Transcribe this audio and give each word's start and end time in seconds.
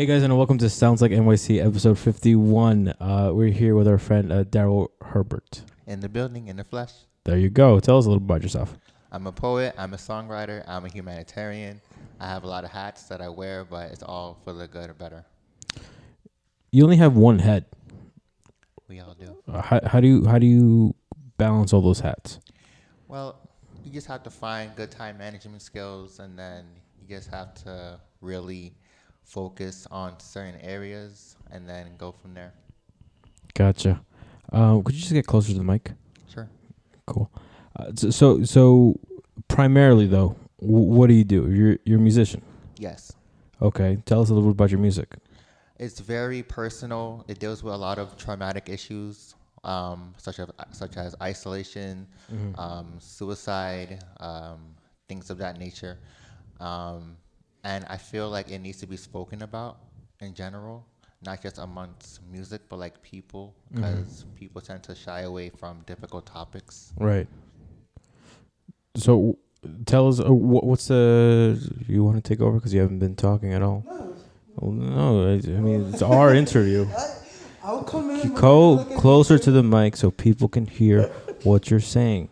Hey 0.00 0.06
guys, 0.06 0.22
and 0.22 0.34
welcome 0.34 0.56
to 0.56 0.70
Sounds 0.70 1.02
Like 1.02 1.10
NYC 1.10 1.62
episode 1.62 1.98
51. 1.98 2.94
Uh, 2.98 3.32
we're 3.34 3.52
here 3.52 3.74
with 3.74 3.86
our 3.86 3.98
friend 3.98 4.32
uh, 4.32 4.44
Daryl 4.44 4.88
Herbert. 5.02 5.60
In 5.86 6.00
the 6.00 6.08
building, 6.08 6.48
in 6.48 6.56
the 6.56 6.64
flesh. 6.64 6.90
There 7.24 7.36
you 7.36 7.50
go. 7.50 7.78
Tell 7.80 7.98
us 7.98 8.06
a 8.06 8.08
little 8.08 8.24
about 8.24 8.42
yourself. 8.42 8.78
I'm 9.12 9.26
a 9.26 9.32
poet, 9.32 9.74
I'm 9.76 9.92
a 9.92 9.98
songwriter, 9.98 10.64
I'm 10.66 10.86
a 10.86 10.88
humanitarian. 10.88 11.82
I 12.18 12.28
have 12.28 12.44
a 12.44 12.46
lot 12.46 12.64
of 12.64 12.70
hats 12.70 13.02
that 13.08 13.20
I 13.20 13.28
wear, 13.28 13.62
but 13.62 13.92
it's 13.92 14.02
all 14.02 14.38
for 14.42 14.54
the 14.54 14.66
good 14.66 14.88
or 14.88 14.94
better. 14.94 15.26
You 16.72 16.82
only 16.84 16.96
have 16.96 17.14
one 17.14 17.38
head. 17.38 17.66
We 18.88 19.00
all 19.00 19.12
do. 19.12 19.36
Uh, 19.46 19.60
how, 19.60 19.80
how 19.84 20.00
do 20.00 20.08
you 20.08 20.24
how 20.24 20.38
do 20.38 20.46
you 20.46 20.94
balance 21.36 21.74
all 21.74 21.82
those 21.82 22.00
hats? 22.00 22.38
Well, 23.06 23.38
you 23.84 23.92
just 23.92 24.06
have 24.06 24.22
to 24.22 24.30
find 24.30 24.74
good 24.76 24.90
time 24.90 25.18
management 25.18 25.60
skills, 25.60 26.20
and 26.20 26.38
then 26.38 26.64
you 27.02 27.14
just 27.14 27.28
have 27.28 27.52
to 27.64 28.00
really 28.22 28.72
focus 29.30 29.86
on 29.90 30.18
certain 30.18 30.60
areas, 30.60 31.36
and 31.52 31.68
then 31.68 31.96
go 31.96 32.12
from 32.12 32.34
there. 32.34 32.52
Gotcha. 33.54 34.00
Uh, 34.52 34.80
could 34.80 34.94
you 34.94 35.00
just 35.00 35.12
get 35.12 35.26
closer 35.26 35.52
to 35.52 35.58
the 35.58 35.64
mic? 35.64 35.92
Sure. 36.32 36.48
Cool. 37.06 37.30
Uh, 37.76 37.92
so, 37.94 38.10
so 38.10 38.44
so 38.44 38.98
primarily 39.48 40.06
though, 40.06 40.36
w- 40.60 40.84
what 40.84 41.06
do 41.06 41.14
you 41.14 41.24
do? 41.24 41.50
You're 41.50 41.78
you're 41.84 41.98
a 41.98 42.02
musician. 42.02 42.42
Yes. 42.78 43.12
Okay. 43.62 43.98
Tell 44.06 44.20
us 44.22 44.30
a 44.30 44.34
little 44.34 44.48
bit 44.50 44.56
about 44.56 44.70
your 44.70 44.80
music. 44.80 45.14
It's 45.78 46.00
very 46.00 46.42
personal. 46.42 47.24
It 47.28 47.38
deals 47.38 47.62
with 47.62 47.72
a 47.72 47.76
lot 47.76 47.98
of 47.98 48.16
traumatic 48.16 48.68
issues, 48.68 49.34
um, 49.64 50.14
such 50.18 50.38
as 50.40 50.48
such 50.72 50.96
as 50.96 51.14
isolation, 51.22 52.06
um, 52.56 52.94
suicide, 52.98 54.02
um, 54.18 54.58
things 55.08 55.30
of 55.30 55.38
that 55.38 55.58
nature. 55.58 55.98
And 57.64 57.84
I 57.88 57.96
feel 57.96 58.30
like 58.30 58.50
it 58.50 58.58
needs 58.60 58.78
to 58.78 58.86
be 58.86 58.96
spoken 58.96 59.42
about 59.42 59.78
in 60.20 60.34
general, 60.34 60.86
not 61.22 61.42
just 61.42 61.58
amongst 61.58 62.20
music, 62.30 62.62
but 62.68 62.78
like 62.78 63.00
people, 63.02 63.54
because 63.72 64.24
people 64.34 64.60
tend 64.60 64.82
to 64.84 64.94
shy 64.94 65.20
away 65.20 65.50
from 65.50 65.82
difficult 65.86 66.26
topics. 66.26 66.92
Right. 66.98 67.26
So, 68.96 69.38
tell 69.86 70.08
us 70.08 70.20
uh, 70.20 70.24
wh- 70.24 70.64
what's 70.64 70.88
the 70.88 71.58
you 71.86 72.02
want 72.02 72.16
to 72.16 72.22
take 72.22 72.40
over 72.40 72.56
because 72.56 72.74
you 72.74 72.80
haven't 72.80 72.98
been 72.98 73.14
talking 73.14 73.52
at 73.52 73.62
all. 73.62 73.84
Well, 74.56 74.72
no, 74.72 75.28
I, 75.28 75.32
I 75.34 75.60
mean 75.60 75.90
it's 75.92 76.02
our 76.02 76.34
interview. 76.42 76.86
I'll 77.62 77.84
come 77.84 78.10
in. 78.10 78.22
You 78.22 78.34
go 78.34 78.70
you 78.70 78.76
look 78.78 78.90
at 78.92 78.98
closer 78.98 79.38
to 79.38 79.50
the 79.50 79.62
mic 79.62 79.96
so 79.96 80.10
people 80.10 80.48
can 80.48 80.66
hear 80.66 81.04
what 81.44 81.70
you're 81.70 81.80
saying. 81.80 82.30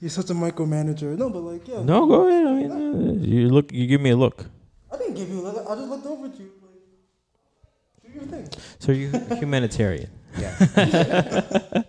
You're 0.00 0.10
such 0.10 0.30
a 0.30 0.34
micromanager. 0.34 1.16
No, 1.16 1.28
but 1.30 1.40
like, 1.40 1.68
yeah. 1.68 1.82
No, 1.82 2.06
go 2.06 2.26
ahead. 2.28 2.46
I 2.46 2.52
mean, 2.54 3.22
you 3.24 3.48
look. 3.50 3.72
You 3.72 3.86
give 3.86 4.00
me 4.00 4.10
a 4.10 4.16
look. 4.16 4.46
I 4.92 4.96
didn't 4.96 5.14
give 5.14 5.28
you 5.28 5.40
a 5.40 5.42
look. 5.42 5.66
I 5.68 5.74
just 5.74 5.88
looked 5.88 6.06
over 6.06 6.26
at 6.26 6.38
you. 6.40 6.50
Like, 6.62 8.12
do 8.12 8.18
your 8.18 8.24
thing. 8.28 8.48
So 8.78 8.92
you 8.92 9.10
humanitarian. 9.36 10.10
Yeah. 10.38 10.54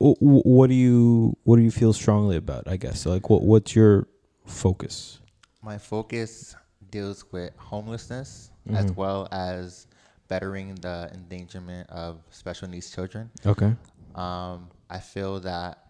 Wh- 0.00 0.14
wh- 0.18 0.46
What 0.46 0.68
do 0.68 0.74
you 0.74 1.36
What 1.44 1.56
do 1.56 1.62
you 1.62 1.70
feel 1.70 1.92
strongly 1.92 2.36
about? 2.36 2.68
I 2.68 2.76
guess. 2.76 3.04
Like, 3.06 3.28
what 3.30 3.42
What's 3.42 3.74
your 3.74 4.06
focus? 4.46 5.18
My 5.62 5.76
focus 5.78 6.54
deals 6.90 7.24
with 7.32 7.52
homelessness 7.56 8.50
as 8.72 8.86
Mhm. 8.86 8.96
well 8.96 9.28
as 9.32 9.86
bettering 10.28 10.74
the 10.76 11.10
endangerment 11.14 11.90
of 11.90 12.20
special 12.30 12.68
needs 12.68 12.90
children. 12.90 13.30
Okay. 13.44 13.74
Um, 14.14 14.68
I 14.88 14.98
feel 15.00 15.40
that 15.40 15.81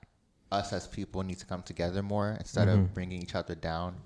us 0.53 0.72
as 0.72 0.86
people 0.86 1.22
need 1.22 1.39
to 1.39 1.47
come 1.47 1.62
together 1.62 2.03
more 2.03 2.36
instead 2.39 2.69
Mhm. 2.69 2.75
of 2.75 2.95
bringing 2.95 3.22
each 3.22 3.34
other 3.34 3.55
down. 3.55 3.97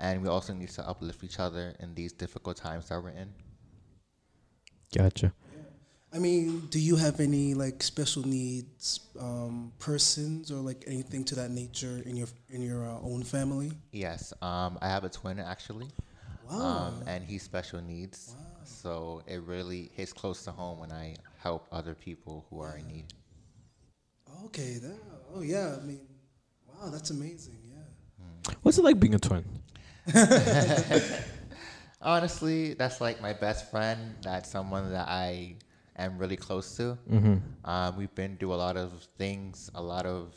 And 0.00 0.22
we 0.22 0.28
also 0.28 0.52
need 0.54 0.70
to 0.70 0.88
uplift 0.88 1.22
each 1.22 1.38
other 1.38 1.74
in 1.78 1.94
these 1.94 2.12
difficult 2.12 2.56
times 2.56 2.88
that 2.88 3.02
we're 3.02 3.10
in. 3.10 3.32
Gotcha. 4.96 5.32
I 6.12 6.18
mean, 6.20 6.66
do 6.70 6.78
you 6.78 6.96
have 6.96 7.18
any 7.18 7.54
like 7.54 7.82
special 7.82 8.22
needs 8.26 9.00
um, 9.18 9.72
persons 9.80 10.50
or 10.52 10.60
like 10.60 10.84
anything 10.86 11.24
to 11.24 11.34
that 11.34 11.50
nature 11.50 12.02
in 12.06 12.16
your 12.16 12.28
in 12.50 12.62
your 12.62 12.86
uh, 12.88 13.00
own 13.02 13.24
family? 13.24 13.72
Yes, 13.92 14.32
um, 14.40 14.78
I 14.80 14.88
have 14.88 15.02
a 15.04 15.08
twin 15.08 15.40
actually, 15.40 15.88
Wow. 16.48 16.62
um, 16.62 17.02
and 17.06 17.24
he's 17.24 17.42
special 17.42 17.80
needs. 17.82 18.34
So 18.64 19.22
it 19.26 19.42
really 19.42 19.90
hits 19.94 20.12
close 20.12 20.44
to 20.44 20.52
home 20.52 20.78
when 20.78 20.92
I 20.92 21.16
help 21.38 21.66
other 21.72 21.94
people 21.94 22.46
who 22.48 22.60
are 22.60 22.76
in 22.76 22.86
need. 22.86 23.06
Okay. 24.46 24.78
That, 24.78 24.98
oh 25.34 25.42
yeah. 25.42 25.76
I 25.80 25.84
mean, 25.84 26.00
wow. 26.68 26.90
That's 26.90 27.10
amazing. 27.10 27.58
Yeah. 27.68 28.54
What's 28.62 28.78
it 28.78 28.84
like 28.84 28.98
being 29.00 29.14
a 29.14 29.18
twin? 29.18 29.44
Honestly, 32.02 32.74
that's 32.74 33.00
like 33.00 33.22
my 33.22 33.32
best 33.32 33.70
friend. 33.70 34.14
That's 34.22 34.50
someone 34.50 34.90
that 34.92 35.08
I 35.08 35.56
am 35.96 36.18
really 36.18 36.36
close 36.36 36.76
to. 36.76 36.98
Mm-hmm. 37.10 37.36
Um, 37.68 37.96
we've 37.96 38.14
been 38.14 38.36
through 38.36 38.52
a 38.52 38.56
lot 38.56 38.76
of 38.76 38.92
things, 39.16 39.70
a 39.74 39.82
lot 39.82 40.04
of 40.04 40.34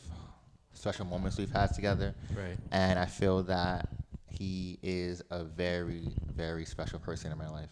special 0.72 1.04
moments 1.04 1.36
we've 1.36 1.50
had 1.50 1.74
together, 1.74 2.14
Right. 2.34 2.56
and 2.70 2.98
I 2.98 3.04
feel 3.06 3.42
that 3.44 3.88
he 4.30 4.78
is 4.82 5.22
a 5.30 5.44
very, 5.44 6.14
very 6.34 6.64
special 6.64 6.98
person 7.00 7.32
in 7.32 7.36
my 7.38 7.48
life. 7.48 7.68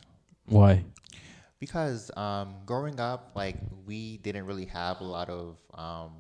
Why? 0.47 0.85
Because 1.59 2.11
um, 2.19 2.57
growing 2.67 3.01
up, 3.01 3.31
like 3.35 3.57
we 3.87 4.19
didn't 4.19 4.45
really 4.45 4.67
have 4.67 5.01
a 5.01 5.05
lot 5.05 5.31
of 5.31 5.57
um, 5.73 6.13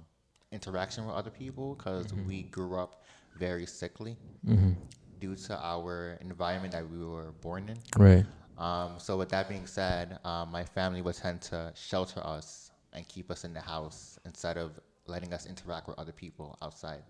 interaction 0.52 1.06
with 1.06 1.14
other 1.14 1.30
people 1.30 1.74
because 1.74 2.12
we 2.26 2.42
grew 2.44 2.78
up 2.78 3.04
very 3.38 3.66
sickly 3.66 4.16
Mm-hmm. 4.46 4.72
due 5.18 5.34
to 5.34 5.58
our 5.58 6.18
environment 6.20 6.72
that 6.72 6.88
we 6.88 7.04
were 7.04 7.32
born 7.40 7.68
in. 7.68 7.78
Right. 7.96 8.24
Um, 8.58 8.92
so 8.98 9.16
with 9.18 9.28
that 9.30 9.48
being 9.48 9.66
said, 9.66 10.18
um, 10.24 10.50
my 10.52 10.64
family 10.64 11.02
would 11.02 11.16
tend 11.16 11.42
to 11.42 11.72
shelter 11.74 12.20
us 12.24 12.70
and 12.92 13.06
keep 13.08 13.30
us 13.30 13.44
in 13.44 13.52
the 13.52 13.60
house 13.60 14.18
instead 14.24 14.56
of 14.56 14.78
letting 15.06 15.32
us 15.34 15.46
interact 15.46 15.88
with 15.88 15.98
other 15.98 16.12
people 16.12 16.56
outside. 16.62 17.02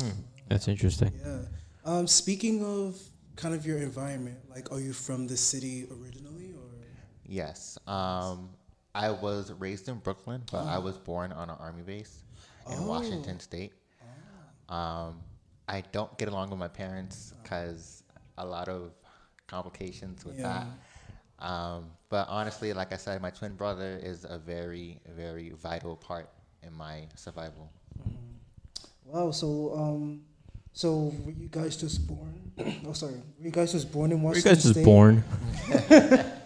Hmm. 0.00 0.10
That's 0.48 0.68
interesting. 0.68 1.12
Yeah. 1.24 1.38
Um, 1.84 2.06
speaking 2.06 2.62
of 2.64 3.00
kind 3.34 3.54
of 3.54 3.64
your 3.66 3.78
environment, 3.78 4.38
like, 4.50 4.70
are 4.70 4.78
you 4.80 4.92
from 4.92 5.26
the 5.26 5.36
city 5.36 5.86
originally 5.90 6.52
or? 6.52 6.68
Yes, 7.26 7.78
um, 7.86 8.50
I 8.94 9.10
was 9.10 9.52
raised 9.58 9.88
in 9.88 9.96
Brooklyn, 9.98 10.42
but 10.50 10.66
I 10.66 10.78
was 10.78 10.98
born 10.98 11.32
on 11.32 11.48
an 11.48 11.56
army 11.58 11.82
base 11.82 12.24
in 12.70 12.86
Washington 12.86 13.40
State. 13.40 13.72
Um, 14.68 15.20
I 15.68 15.82
don't 15.92 16.16
get 16.18 16.28
along 16.28 16.50
with 16.50 16.58
my 16.58 16.68
parents 16.68 17.34
because 17.42 18.02
a 18.38 18.44
lot 18.46 18.68
of 18.68 18.92
complications 19.46 20.24
with 20.24 20.38
Yeah. 20.38 20.64
that. 21.38 21.44
Um, 21.46 21.90
but 22.08 22.28
honestly, 22.28 22.72
like 22.72 22.92
I 22.92 22.96
said, 22.96 23.20
my 23.20 23.30
twin 23.30 23.54
brother 23.54 23.98
is 24.02 24.24
a 24.28 24.38
very, 24.38 25.00
very 25.08 25.50
vital 25.50 25.96
part 25.96 26.30
in 26.62 26.72
my 26.72 27.06
survival. 27.16 27.70
Wow. 29.04 29.30
So, 29.32 29.74
um, 29.76 30.22
so 30.72 31.12
were 31.24 31.32
you 31.32 31.48
guys 31.50 31.76
just 31.76 32.06
born? 32.06 32.52
oh, 32.86 32.92
sorry. 32.92 33.14
Were 33.38 33.44
you 33.46 33.50
guys 33.50 33.72
just 33.72 33.90
born 33.92 34.12
in 34.12 34.22
Were 34.22 34.36
you 34.36 34.42
Washington 34.42 34.54
guys 34.54 34.62
just 34.62 34.74
State? 34.74 34.84
born? 34.84 35.24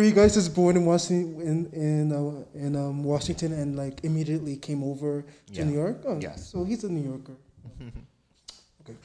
Were 0.00 0.06
you 0.06 0.12
guys 0.12 0.32
just 0.32 0.54
born 0.54 0.78
in 0.78 0.86
Washington 0.86 1.42
in 1.42 1.66
in 1.78 2.10
uh, 2.10 2.42
in 2.54 2.74
um, 2.74 3.04
Washington 3.04 3.52
and 3.52 3.76
like 3.76 4.00
immediately 4.02 4.56
came 4.56 4.82
over 4.82 5.20
to 5.20 5.52
Yeah. 5.52 5.64
New 5.64 5.74
York? 5.74 6.00
Oh, 6.06 6.18
Yes. 6.18 6.48
So 6.50 6.64
he's 6.64 6.84
a 6.84 6.88
New 6.88 7.04
Yorker. 7.04 7.36
okay. 8.80 8.96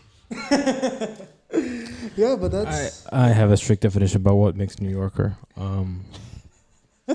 yeah, 2.16 2.38
but 2.40 2.50
that's 2.54 3.06
I 3.12 3.28
have 3.28 3.52
a 3.52 3.58
strict 3.58 3.82
definition 3.82 4.22
about 4.22 4.36
what 4.36 4.56
makes 4.56 4.80
New 4.80 4.90
Yorker. 4.90 5.36
Um, 5.58 6.06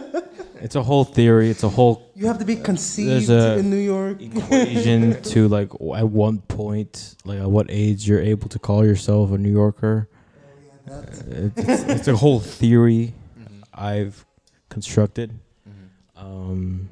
it's 0.61 0.75
a 0.77 0.83
whole 0.83 1.05
theory. 1.05 1.49
It's 1.49 1.63
a 1.63 1.71
whole 1.71 2.03
you 2.15 2.27
have 2.27 2.39
to 2.41 2.45
be 2.45 2.57
conceived 2.57 3.31
a 3.31 3.57
in 3.57 3.71
New 3.71 3.77
York. 3.81 4.21
equation 4.21 5.23
to 5.33 5.49
like 5.49 5.73
at 5.97 6.11
one 6.11 6.41
point, 6.41 7.17
like 7.25 7.41
at 7.41 7.51
what 7.51 7.65
age 7.71 8.07
you're 8.07 8.21
able 8.21 8.51
to 8.51 8.59
call 8.59 8.85
yourself 8.85 9.33
a 9.33 9.39
New 9.39 9.51
Yorker. 9.53 10.07
That's- 10.85 11.23
It's, 11.57 11.83
it's 11.85 12.09
a 12.09 12.17
whole 12.17 12.41
theory 12.41 13.15
I've 13.81 14.27
constructed. 14.69 15.33
mhm. 15.69 16.23
Um, 16.23 16.89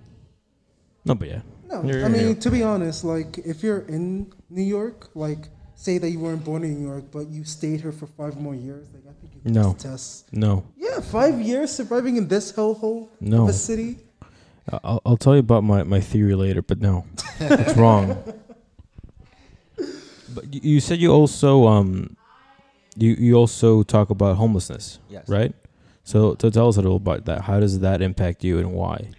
no, 1.05 1.14
but 1.14 1.29
yeah, 1.29 1.40
No, 1.70 1.82
You're- 1.82 2.05
I 2.05 2.08
mean 2.08 2.23
you're- 2.23 2.35
to 2.40 2.50
be 2.50 2.62
honest, 2.62 3.05
like 3.05 3.38
if 3.44 3.62
you're 3.62 3.85
in 3.96 4.32
New 4.49 4.62
York, 4.62 5.11
like 5.14 5.49
say 5.75 5.99
that 5.99 6.11
you 6.11 6.19
weren't 6.19 6.43
born 6.44 6.64
in 6.64 6.70
New 6.81 6.87
York, 6.88 7.05
but 7.12 7.29
you 7.29 7.44
stayed 7.44 7.81
here 7.82 7.93
for 7.93 8.06
five 8.06 8.40
more 8.40 8.55
years, 8.55 8.87
like 8.94 9.05
I 9.06 9.12
think 9.20 9.31
you 9.35 9.52
No. 9.52 9.75
pass 9.75 9.82
the 9.82 9.88
test. 9.90 10.32
no, 10.32 10.64
Yeah, 10.76 11.00
five 11.00 11.40
years 11.40 11.70
surviving 11.70 12.17
in 12.17 12.26
this 12.29 12.52
hellhole 12.52 13.08
no. 13.20 13.43
of 13.44 13.50
a 13.50 13.52
city. 13.52 13.99
I'll, 14.82 15.00
I'll 15.06 15.17
tell 15.17 15.35
you 15.35 15.40
about 15.40 15.62
my, 15.64 15.82
my 15.85 16.00
theory 16.00 16.35
later, 16.35 16.62
but 16.62 16.81
no, 16.81 17.05
it's 17.40 17.76
wrong. 17.76 18.17
But 20.35 20.52
you, 20.55 20.61
you 20.75 20.81
said 20.81 20.99
you 21.00 21.11
also 21.12 21.67
um, 21.67 22.17
you 22.96 23.12
you 23.19 23.35
also 23.35 23.82
talk 23.82 24.11
about 24.11 24.37
homelessness, 24.37 24.99
Yes. 25.08 25.29
right? 25.29 25.55
So 26.09 26.33
to 26.37 26.51
tell 26.51 26.69
us 26.69 26.79
a 26.79 26.81
little 26.81 26.97
about 26.97 27.27
that, 27.27 27.43
how 27.43 27.61
does 27.61 27.81
that 27.81 28.01
impact 28.01 28.43
you 28.43 28.59
and 28.61 28.73
why? 28.73 29.11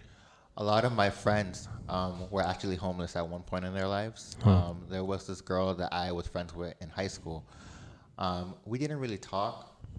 A 0.57 0.63
lot 0.63 0.85
of 0.85 0.91
my 0.91 1.11
friends 1.11 1.67
um, 1.87 2.27
were 2.31 2.41
actually 2.41 2.77
homeless 2.77 3.15
at 3.15 3.27
one 3.27 3.43
point 3.43 3.63
in 3.63 3.75
their 3.75 3.87
lives. 3.87 4.35
Huh. 4.43 4.49
Um, 4.49 4.75
there 4.89 5.03
was 5.03 5.27
this 5.27 5.39
girl 5.39 5.75
that 5.75 5.93
I 5.93 6.11
was 6.11 6.25
friends 6.25 6.51
with 6.55 6.73
in 6.81 6.89
high 6.89 7.11
school. 7.17 7.45
Um, 8.17 8.55
we 8.65 8.79
didn't 8.79 8.99
really 9.05 9.19
talk, 9.19 9.55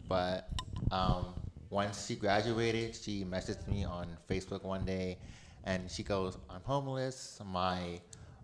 but 0.08 0.50
Um, 0.90 1.34
once 1.70 2.06
she 2.06 2.16
graduated, 2.16 2.96
she 2.96 3.24
messaged 3.24 3.68
me 3.68 3.84
on 3.84 4.06
Facebook 4.28 4.64
one 4.64 4.84
day, 4.84 5.18
and 5.64 5.88
she 5.88 6.02
goes, 6.02 6.36
"I'm 6.48 6.62
homeless. 6.64 7.38
My 7.44 8.00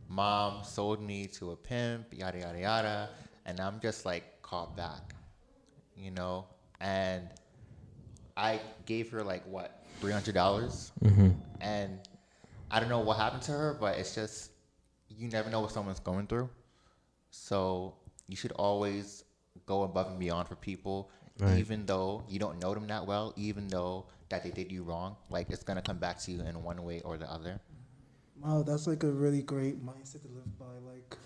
mom 0.08 0.62
sold 0.62 1.00
me 1.02 1.26
to 1.38 1.50
a 1.50 1.56
pimp. 1.56 2.14
Yada 2.14 2.38
yada 2.38 2.60
yada." 2.60 2.98
And 3.46 3.58
I'm 3.58 3.80
just 3.80 4.06
like 4.06 4.24
caught 4.42 4.76
back, 4.76 5.14
you 5.96 6.12
know. 6.12 6.46
And 6.80 7.28
I 8.36 8.60
gave 8.84 9.10
her 9.10 9.22
like 9.22 9.44
what 9.46 9.84
three 10.00 10.12
hundred 10.12 10.34
dollars, 10.34 10.92
mm-hmm. 11.02 11.30
and 11.60 11.98
I 12.70 12.80
don't 12.80 12.88
know 12.88 13.00
what 13.00 13.16
happened 13.16 13.42
to 13.42 13.52
her, 13.52 13.76
but 13.80 13.98
it's 13.98 14.14
just 14.14 14.50
you 15.08 15.28
never 15.28 15.50
know 15.50 15.60
what 15.60 15.70
someone's 15.72 16.00
going 16.00 16.26
through. 16.26 16.50
So 17.30 17.94
you 18.28 18.36
should 18.36 18.52
always 18.52 19.24
go 19.66 19.82
above 19.82 20.08
and 20.08 20.18
beyond 20.18 20.48
for 20.48 20.56
people, 20.56 21.10
Right. 21.38 21.58
even 21.58 21.84
though 21.84 22.24
you 22.28 22.38
don't 22.38 22.60
know 22.62 22.72
them 22.72 22.86
that 22.86 23.06
well, 23.06 23.34
even 23.36 23.68
though 23.68 24.06
that 24.28 24.42
they 24.42 24.50
did 24.50 24.72
you 24.72 24.82
wrong. 24.82 25.16
Like 25.30 25.50
it's 25.50 25.62
gonna 25.62 25.82
come 25.82 25.98
back 25.98 26.18
to 26.20 26.32
you 26.32 26.40
in 26.40 26.62
one 26.62 26.82
way 26.82 27.00
or 27.02 27.16
the 27.16 27.30
other. 27.30 27.60
Wow, 28.42 28.62
that's 28.62 28.86
like 28.86 29.02
a 29.02 29.10
really 29.10 29.42
great 29.42 29.84
mindset 29.84 30.22
to 30.22 30.28
live 30.28 30.58
by. 30.58 30.66
Like, 30.84 31.16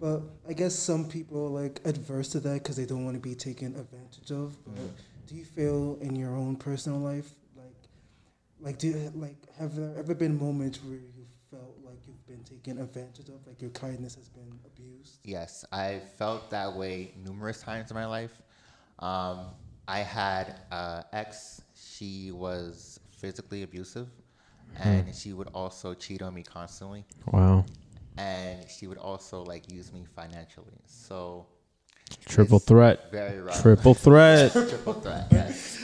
but 0.00 0.22
I 0.48 0.52
guess 0.52 0.74
some 0.74 1.08
people 1.08 1.44
are 1.46 1.62
like 1.62 1.80
adverse 1.84 2.28
to 2.30 2.40
that 2.40 2.54
because 2.54 2.76
they 2.76 2.84
don't 2.84 3.04
want 3.04 3.16
to 3.16 3.20
be 3.20 3.34
taken 3.34 3.76
advantage 3.76 4.30
of. 4.30 4.62
But 4.64 4.74
mm-hmm. 4.74 4.86
Do 5.30 5.36
you 5.36 5.44
feel 5.44 5.96
in 6.00 6.16
your 6.16 6.34
own 6.36 6.56
personal 6.56 6.98
life, 6.98 7.30
like, 7.56 7.88
like 8.60 8.78
do 8.78 8.88
you, 8.88 9.12
like 9.14 9.36
have 9.56 9.76
there 9.76 9.94
ever 9.96 10.12
been 10.12 10.36
moments 10.38 10.82
where 10.82 10.96
you 10.96 11.24
felt 11.52 11.76
like 11.84 11.98
you've 12.08 12.26
been 12.26 12.42
taken 12.42 12.78
advantage 12.80 13.28
of, 13.28 13.46
like 13.46 13.60
your 13.62 13.70
kindness 13.70 14.16
has 14.16 14.28
been 14.28 14.58
abused? 14.66 15.18
Yes, 15.24 15.64
I 15.70 16.00
felt 16.18 16.50
that 16.50 16.74
way 16.74 17.12
numerous 17.24 17.62
times 17.62 17.92
in 17.92 17.94
my 17.94 18.06
life. 18.06 18.42
Um, 18.98 19.46
I 19.86 20.00
had 20.00 20.56
uh, 20.72 21.02
ex. 21.12 21.62
She 21.76 22.32
was 22.32 22.98
physically 23.12 23.62
abusive, 23.62 24.08
and 24.76 25.14
she 25.14 25.32
would 25.32 25.48
also 25.54 25.94
cheat 25.94 26.22
on 26.22 26.34
me 26.34 26.42
constantly. 26.42 27.04
Wow. 27.32 27.64
and 28.18 28.68
she 28.68 28.86
would 28.88 28.98
also 28.98 29.42
like 29.44 29.70
use 29.72 29.92
me 29.92 30.04
financially. 30.04 30.78
So 30.86 31.46
Triple 32.26 32.58
threat. 32.58 33.10
very 33.10 33.40
rough. 33.40 33.60
Triple 33.62 33.94
threat. 33.94 34.52
Triple 34.52 34.94
threat. 34.94 35.26
Yes. 35.30 35.78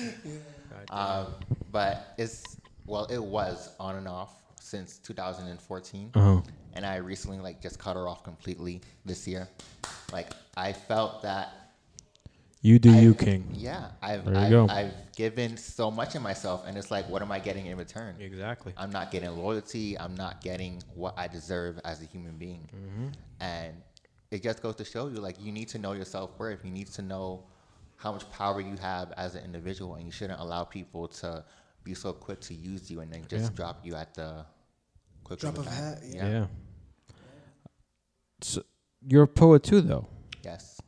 um, 0.91 1.27
but 1.73 2.15
it's 2.19 2.57
well, 2.87 3.05
it 3.07 3.23
was 3.23 3.71
on 3.81 3.97
and 3.97 4.07
off 4.09 4.31
since 4.61 4.99
2014, 4.99 6.11
Uh-huh. 6.15 6.41
and 6.75 6.87
I 6.87 6.97
recently 6.97 7.39
like 7.39 7.61
just 7.61 7.79
cut 7.79 7.97
her 7.97 8.09
off 8.09 8.23
completely 8.25 8.81
this 9.05 9.27
year. 9.27 9.49
Like 10.13 10.29
I 10.57 10.73
felt 10.73 11.23
that. 11.23 11.53
You 12.63 12.79
do 12.81 12.93
I- 12.93 12.99
you, 13.01 13.15
King. 13.15 13.49
Yeah, 13.53 13.91
I've 14.03 14.25
There 14.25 14.35
you 14.35 14.41
I've, 14.41 14.51
go. 14.51 14.67
I've 14.69 14.95
given 15.15 15.57
so 15.57 15.91
much 15.91 16.15
of 16.17 16.23
myself, 16.23 16.65
and 16.67 16.77
it's 16.77 16.91
like, 16.91 17.09
what 17.09 17.23
am 17.23 17.31
I 17.31 17.39
getting 17.39 17.67
in 17.67 17.77
return? 17.77 18.17
Exactly. 18.19 18.73
I'm 18.77 18.91
not 18.91 19.13
getting 19.13 19.31
loyalty. 19.37 19.97
I'm 19.99 20.17
not 20.17 20.41
getting 20.41 20.83
what 20.95 21.15
I 21.17 21.29
deserve 21.29 21.79
as 21.85 22.03
a 22.03 22.07
human 22.07 22.37
being. 22.39 22.69
And 23.41 23.75
it 24.31 24.43
just 24.43 24.63
goes 24.63 24.75
to 24.77 24.85
show 24.85 25.09
you, 25.09 25.17
like, 25.17 25.37
you 25.41 25.53
need 25.53 25.69
to 25.69 25.79
know 25.79 25.93
your 25.93 26.05
self 26.05 26.39
worth. 26.39 26.65
You 26.65 26.71
need 26.71 26.89
to 26.95 27.03
know 27.03 27.45
how 27.97 28.13
much 28.13 28.31
power 28.31 28.61
you 28.61 28.77
have 28.77 29.13
as 29.17 29.35
an 29.35 29.45
individual, 29.45 29.95
and 29.95 30.05
you 30.05 30.13
shouldn't 30.13 30.41
allow 30.41 30.65
people 30.65 31.09
to 31.09 31.45
be 31.85 31.95
so 31.95 32.13
quick 32.13 32.41
to 32.41 32.55
use 32.55 32.91
you 32.91 33.01
and 33.01 33.13
then 33.13 33.25
just 33.29 33.45
Yeah. 33.53 33.57
drop 33.57 33.85
you 33.87 33.95
at 33.95 34.13
the 34.15 34.45
quick 35.25 35.39
Drop 35.41 35.55
of 35.55 35.61
of 35.61 35.67
a 35.67 35.71
a 35.71 35.73
hat, 35.73 36.03
Yeah. 36.05 36.47
So 38.43 38.63
you're 39.07 39.23
a 39.25 39.29
poet 39.29 39.63
too, 39.63 39.81
though. 39.81 40.07
Yes. 40.43 40.81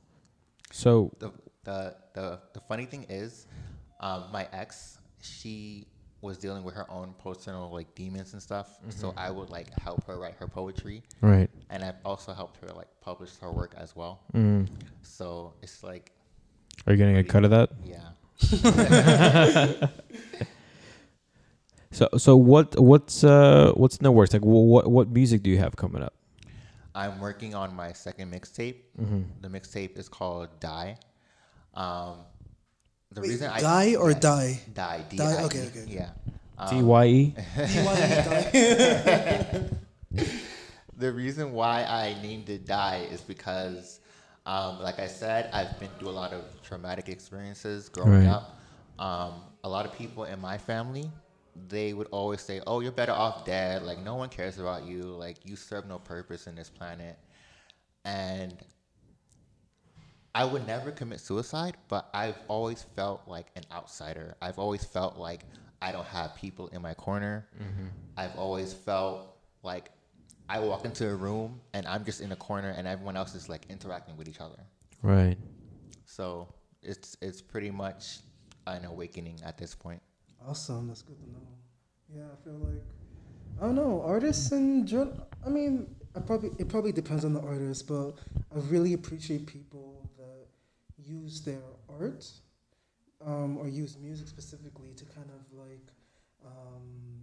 So 0.70 1.12
the 1.18 1.32
the 1.64 1.94
the, 2.14 2.40
the 2.54 2.60
funny 2.68 2.84
thing 2.86 3.06
is, 3.08 3.46
um, 4.00 4.24
my 4.32 4.46
ex, 4.52 4.98
she 5.22 5.86
was 6.20 6.36
dealing 6.38 6.64
with 6.64 6.74
her 6.74 6.90
own 6.90 7.14
personal 7.22 7.70
like 7.70 7.94
demons 7.94 8.32
and 8.32 8.42
stuff. 8.42 8.78
So 8.90 9.14
I 9.16 9.30
would 9.30 9.50
like 9.50 9.68
help 9.78 10.04
her 10.06 10.18
write 10.18 10.34
her 10.34 10.48
poetry, 10.48 11.02
right. 11.20 11.48
and 11.70 11.84
I've 11.84 11.98
also 12.04 12.32
helped 12.32 12.58
her 12.62 12.68
like 12.74 12.88
publish 13.00 13.36
her 13.40 13.52
work 13.52 13.74
as 13.76 13.94
well. 13.94 14.20
Mm. 14.34 14.68
So 15.02 15.54
it's 15.62 15.82
like, 15.82 16.12
Are 16.86 16.92
you 16.92 16.98
getting 16.98 17.18
a 17.18 17.24
cut 17.24 17.44
of 17.44 17.50
that? 17.50 17.70
yeah. 17.84 18.10
So 21.90 22.08
so 22.16 22.36
what 22.36 22.78
what's 22.78 23.24
uh 23.24 23.72
what's 23.74 23.96
in 23.96 24.04
the 24.04 24.12
works? 24.12 24.32
Like 24.32 24.44
what 24.44 24.90
what 24.90 25.08
music 25.08 25.42
do 25.42 25.50
you 25.50 25.58
have 25.58 25.74
coming 25.74 26.02
up? 26.02 26.14
I'm 26.94 27.18
working 27.18 27.54
on 27.54 27.74
my 27.74 27.92
second 27.92 28.32
mixtape. 28.32 28.76
Mm-hmm. 29.00 29.22
The 29.40 29.48
mixtape 29.48 29.98
is 29.98 30.08
called 30.08 30.48
Die. 30.60 30.96
Um, 31.74 32.18
the 33.12 33.20
Wait, 33.20 33.28
reason 33.30 33.50
I 33.50 33.60
die 33.60 33.94
or 33.96 34.10
yes, 34.10 34.20
die? 34.20 34.60
Die. 34.72 35.04
D 35.08 35.16
Die, 35.16 35.24
I 35.24 35.42
E, 35.42 35.44
okay, 35.46 35.66
okay. 35.68 35.84
Yeah. 35.88 36.10
Um, 36.58 36.68
D 36.68 36.82
Y 36.82 37.06
E. 37.06 37.34
the 40.96 41.12
reason 41.12 41.52
why 41.52 41.84
I 41.84 42.16
named 42.22 42.48
it 42.48 42.66
Die 42.66 43.06
is 43.10 43.20
because, 43.20 44.00
um, 44.46 44.80
like 44.82 44.98
I 44.98 45.06
said, 45.06 45.50
I've 45.52 45.78
been 45.78 45.90
through 45.98 46.10
a 46.10 46.18
lot 46.18 46.32
of 46.32 46.44
traumatic 46.62 47.08
experiences 47.08 47.88
growing 47.88 48.26
Right. 48.26 48.26
up. 48.26 48.60
Um, 48.98 49.34
a 49.64 49.68
lot 49.68 49.86
of 49.86 49.92
people 49.92 50.24
in 50.24 50.40
my 50.40 50.58
family, 50.58 51.10
they 51.68 51.92
would 51.92 52.08
always 52.10 52.40
say, 52.40 52.60
"Oh, 52.66 52.80
you're 52.80 52.92
better 52.92 53.12
off 53.12 53.44
dead. 53.44 53.82
Like 53.82 53.98
no 54.00 54.16
one 54.16 54.28
cares 54.28 54.58
about 54.58 54.84
you. 54.84 55.02
Like 55.02 55.38
you 55.44 55.56
serve 55.56 55.86
no 55.86 55.98
purpose 55.98 56.46
in 56.46 56.54
this 56.56 56.70
planet." 56.70 57.18
And 58.04 58.54
I 60.34 60.44
would 60.44 60.66
never 60.66 60.90
commit 60.90 61.20
suicide, 61.20 61.76
but 61.88 62.08
I've 62.14 62.38
always 62.48 62.84
felt 62.94 63.22
like 63.26 63.46
an 63.56 63.64
outsider. 63.72 64.36
I've 64.40 64.58
always 64.58 64.84
felt 64.84 65.16
like 65.16 65.42
I 65.80 65.92
don't 65.92 66.06
have 66.06 66.34
people 66.36 66.68
in 66.68 66.82
my 66.82 66.94
corner. 66.94 67.46
Mm-hmm. 67.60 67.86
I've 68.16 68.36
always 68.36 68.72
felt 68.72 69.36
like 69.62 69.90
I 70.48 70.58
walk 70.60 70.84
into 70.84 71.08
a 71.08 71.14
room 71.14 71.60
and 71.74 71.86
I'm 71.86 72.04
just 72.04 72.20
in 72.20 72.32
a 72.32 72.36
corner 72.36 72.70
and 72.76 72.86
everyone 72.86 73.16
else 73.16 73.34
is 73.34 73.48
like 73.48 73.66
interacting 73.68 74.16
with 74.16 74.28
each 74.28 74.40
other. 74.40 74.58
Right. 75.02 75.36
So 76.04 76.48
it's 76.82 77.16
it's 77.20 77.40
pretty 77.40 77.70
much 77.70 78.20
an 78.66 78.84
awakening 78.84 79.40
at 79.44 79.58
this 79.58 79.74
point. 79.74 80.00
Awesome, 80.46 80.88
that's 80.88 81.02
good 81.02 81.18
to 81.18 81.30
know. 81.30 81.48
Yeah, 82.14 82.22
I 82.32 82.44
feel 82.44 82.58
like 82.58 82.82
I 83.60 83.66
don't 83.66 83.74
know 83.74 84.02
artists 84.04 84.52
in 84.52 84.86
general. 84.86 85.26
I 85.44 85.48
mean, 85.48 85.94
I 86.18 86.20
probably 86.20 86.50
it 86.58 86.68
probably 86.68 86.90
depends 86.90 87.24
on 87.24 87.32
the 87.32 87.40
artist, 87.40 87.86
but 87.86 88.10
I 88.52 88.58
really 88.68 88.94
appreciate 88.94 89.46
people 89.46 90.10
that 90.16 90.48
use 90.96 91.42
their 91.42 91.62
art 91.88 92.26
um, 93.24 93.56
or 93.56 93.68
use 93.68 93.96
music 93.96 94.26
specifically 94.26 94.94
to 94.96 95.04
kind 95.04 95.30
of 95.30 95.42
like 95.56 95.92
um, 96.44 97.22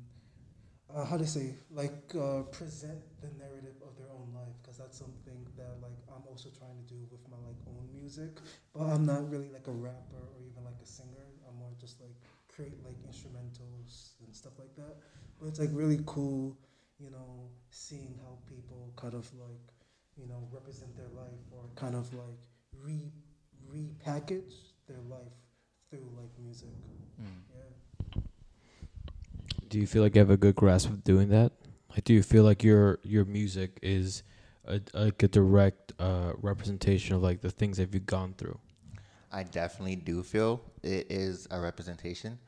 uh, 0.96 1.04
how 1.04 1.18
to 1.18 1.28
say 1.28 1.56
like 1.70 2.16
uh, 2.16 2.44
present 2.44 3.02
the 3.20 3.28
narrative 3.38 3.76
of 3.86 3.98
their 3.98 4.08
own 4.16 4.32
life 4.34 4.56
because 4.62 4.78
that's 4.78 4.98
something 4.98 5.46
that 5.58 5.76
like 5.82 6.00
I'm 6.08 6.24
also 6.30 6.48
trying 6.58 6.78
to 6.80 6.94
do 6.94 7.06
with 7.12 7.20
my 7.30 7.38
like 7.46 7.60
own 7.68 7.90
music 8.00 8.40
but 8.74 8.84
I'm 8.84 9.06
not 9.06 9.30
really 9.30 9.50
like 9.50 9.68
a 9.68 9.72
rapper 9.74 10.24
or 10.24 10.40
even 10.40 10.64
like 10.64 10.80
a 10.82 10.88
singer. 10.88 11.28
I'm 11.50 11.58
more 11.58 11.72
just 11.82 12.00
like 12.00 12.16
create 12.48 12.82
like 12.86 12.96
instrumentals 13.04 14.16
and 14.24 14.34
stuff 14.34 14.54
like 14.58 14.74
that. 14.78 14.96
But 15.38 15.48
it's 15.48 15.60
like 15.60 15.70
really 15.74 16.00
cool 16.06 16.56
you 17.00 17.10
know 17.10 17.50
seeing 17.70 18.18
how 18.24 18.38
people 18.48 18.92
kind 18.96 19.14
of 19.14 19.30
like 19.36 19.66
you 20.18 20.28
know 20.28 20.48
represent 20.52 20.96
their 20.96 21.10
life 21.16 21.42
or 21.52 21.64
kind 21.76 21.96
of 21.96 22.12
like 22.14 22.40
re 22.82 23.12
repackage 23.72 24.74
their 24.88 25.02
life 25.10 25.36
through 25.90 26.08
like 26.16 26.30
music 26.42 26.70
yeah 27.20 28.22
Do 29.70 29.80
you 29.80 29.88
feel 29.88 30.04
like 30.04 30.16
you 30.16 30.20
have 30.20 30.30
a 30.30 30.38
good 30.38 30.56
grasp 30.56 30.90
of 30.90 31.04
doing 31.04 31.30
that? 31.30 31.52
Like, 31.90 32.04
do 32.04 32.14
you 32.14 32.24
feel 32.24 32.44
like 32.44 32.64
your 32.64 33.00
your 33.04 33.26
music 33.26 33.80
is 33.82 34.24
a, 34.66 34.82
like 34.94 35.22
a 35.24 35.28
direct 35.28 35.94
uh, 36.00 36.34
representation 36.42 37.16
of 37.16 37.24
like 37.24 37.42
the 37.42 37.50
things 37.52 37.78
that 37.78 37.94
you've 37.94 38.06
gone 38.06 38.34
through? 38.38 38.58
I 39.32 39.44
definitely 39.44 39.96
do 39.98 40.24
feel 40.24 40.62
it 40.84 41.08
is 41.10 41.48
a 41.52 41.60
representation. 41.60 42.40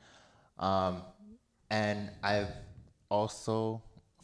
Um, 0.60 1.02
and 1.70 2.12
I've 2.24 2.52
also 3.10 3.82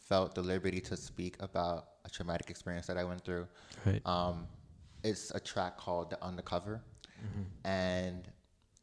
felt 0.08 0.34
the 0.34 0.42
liberty 0.42 0.80
to 0.80 0.96
speak 0.96 1.36
about 1.40 1.88
a 2.04 2.10
traumatic 2.10 2.50
experience 2.50 2.86
that 2.86 2.96
I 2.98 3.04
went 3.04 3.24
through. 3.24 3.46
Right. 3.84 4.02
Um, 4.06 4.46
it's 5.02 5.30
a 5.30 5.40
track 5.40 5.76
called 5.76 6.10
The 6.10 6.22
Undercover. 6.22 6.82
And 7.64 8.28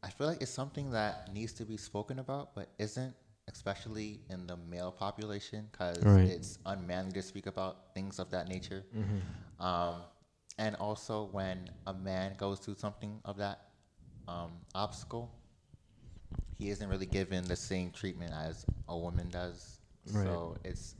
I 0.02 0.10
feel 0.10 0.26
like 0.26 0.42
it's 0.42 0.50
something 0.50 0.90
that 0.90 1.32
needs 1.32 1.52
to 1.54 1.64
be 1.64 1.76
spoken 1.76 2.18
about, 2.18 2.54
but 2.54 2.68
isn't, 2.78 3.14
especially 3.48 4.20
in 4.30 4.46
the 4.46 4.56
male 4.56 4.90
population, 4.90 5.68
because 5.70 6.02
Right. 6.02 6.28
it's 6.28 6.58
unmanly 6.66 7.12
to 7.12 7.22
speak 7.22 7.46
about 7.46 7.94
things 7.94 8.18
of 8.18 8.30
that 8.30 8.48
nature. 8.48 8.84
Um, 9.60 10.02
and 10.58 10.74
also, 10.76 11.24
when 11.30 11.70
a 11.86 11.94
man 11.94 12.34
goes 12.36 12.58
through 12.58 12.74
something 12.76 13.20
of 13.24 13.36
that 13.36 13.68
um, 14.26 14.50
obstacle, 14.74 15.30
he 16.58 16.70
isn't 16.70 16.88
really 16.88 17.06
given 17.06 17.44
the 17.44 17.56
same 17.56 17.90
treatment 17.90 18.32
as 18.32 18.66
a 18.88 18.96
woman 18.96 19.28
does. 19.30 19.78
Right. 20.10 20.26
So 20.26 20.56
it's 20.64 20.96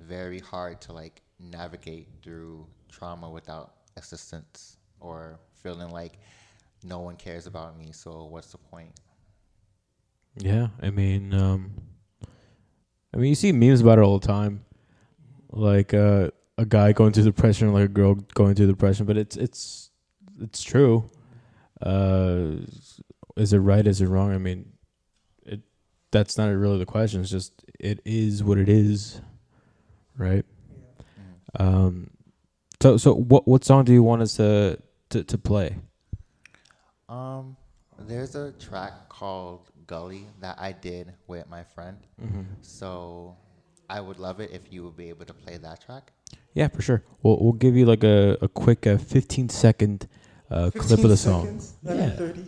very 0.00 0.40
hard 0.40 0.80
to 0.82 0.92
like 0.92 1.22
navigate 1.38 2.08
through 2.22 2.66
trauma 2.90 3.30
without 3.30 3.74
assistance 3.96 4.76
or 5.00 5.38
feeling 5.62 5.90
like 5.90 6.18
no 6.82 7.00
one 7.00 7.16
cares 7.16 7.46
about 7.46 7.78
me. 7.78 7.92
So 7.92 8.24
what's 8.24 8.52
the 8.52 8.58
point? 8.58 8.92
Yeah, 10.36 10.68
I 10.80 10.90
mean, 10.90 11.34
um, 11.34 11.72
I 13.12 13.16
mean, 13.16 13.30
you 13.30 13.34
see 13.34 13.52
memes 13.52 13.80
about 13.80 13.98
it 13.98 14.02
all 14.02 14.18
the 14.18 14.26
time, 14.26 14.64
like 15.50 15.92
uh, 15.92 16.30
a 16.56 16.64
guy 16.64 16.92
going 16.92 17.12
through 17.12 17.24
depression, 17.24 17.72
like 17.72 17.84
a 17.84 17.88
girl 17.88 18.14
going 18.34 18.54
through 18.54 18.68
depression. 18.68 19.06
But 19.06 19.16
it's 19.16 19.36
it's 19.36 19.90
it's 20.40 20.62
true. 20.62 21.10
Uh, 21.82 22.64
is 23.36 23.52
it 23.52 23.58
right? 23.58 23.86
Is 23.86 24.00
it 24.00 24.06
wrong? 24.06 24.32
I 24.32 24.38
mean, 24.38 24.72
that's 26.10 26.36
not 26.36 26.48
really 26.48 26.78
the 26.78 26.86
question. 26.86 27.20
It's 27.20 27.30
just 27.30 27.52
it 27.78 28.00
is 28.04 28.42
what 28.42 28.58
it 28.58 28.68
is, 28.68 29.20
right? 30.16 30.44
Um, 31.58 32.10
so 32.82 32.96
so 32.96 33.14
what 33.14 33.46
what 33.46 33.64
song 33.64 33.84
do 33.84 33.92
you 33.92 34.02
want 34.02 34.22
us 34.22 34.36
to 34.36 34.78
to, 35.10 35.24
to 35.24 35.38
play? 35.38 35.76
Um, 37.08 37.56
there's 37.98 38.34
a 38.34 38.52
track 38.52 39.08
called 39.08 39.68
Gully 39.86 40.26
that 40.40 40.56
I 40.60 40.72
did 40.72 41.12
with 41.26 41.48
my 41.48 41.64
friend. 41.64 41.98
Mm-hmm. 42.22 42.42
So 42.62 43.36
I 43.88 44.00
would 44.00 44.18
love 44.18 44.40
it 44.40 44.50
if 44.52 44.72
you 44.72 44.84
would 44.84 44.96
be 44.96 45.08
able 45.08 45.24
to 45.26 45.34
play 45.34 45.56
that 45.58 45.84
track. 45.84 46.12
Yeah, 46.54 46.68
for 46.68 46.82
sure. 46.82 47.02
We'll 47.22 47.38
we'll 47.40 47.52
give 47.52 47.76
you 47.76 47.86
like 47.86 48.04
a 48.04 48.36
a 48.40 48.48
quick 48.48 48.86
uh, 48.86 48.98
fifteen 48.98 49.48
second 49.48 50.08
uh, 50.50 50.70
clip 50.70 51.00
of 51.04 51.10
the 51.10 51.16
song. 51.16 51.44
seconds, 51.44 51.74
not 51.82 51.96
Yeah. 51.96 52.10
30. 52.10 52.44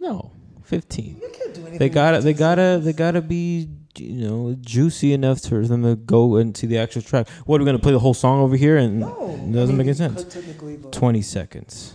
No, 0.00 0.32
fifteen. 0.64 1.20
You 1.20 1.30
can't 1.32 1.54
do 1.54 1.60
anything. 1.62 1.78
They 1.78 1.88
gotta 1.88 2.20
they 2.20 2.32
gotta 2.32 2.80
they 2.82 2.92
gotta 2.92 3.22
be 3.22 3.68
you 3.96 4.28
know 4.28 4.56
juicy 4.60 5.12
enough 5.12 5.40
for 5.40 5.66
them 5.66 5.82
to 5.82 5.94
go 5.96 6.36
into 6.36 6.66
the 6.66 6.78
actual 6.78 7.02
track. 7.02 7.28
What 7.46 7.60
are 7.60 7.64
we 7.64 7.66
gonna 7.66 7.78
play 7.78 7.92
the 7.92 7.98
whole 8.00 8.14
song 8.14 8.40
over 8.40 8.56
here 8.56 8.76
and 8.76 9.00
No, 9.00 9.30
it 9.30 9.52
doesn't 9.52 9.74
I 9.74 9.78
make 9.78 9.86
any 9.86 9.94
sense. 9.94 10.24
Technically, 10.24 10.76
but 10.76 10.92
Twenty 10.92 11.22
seconds. 11.22 11.94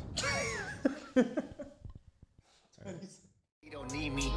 Need 3.92 4.14
me. 4.14 4.32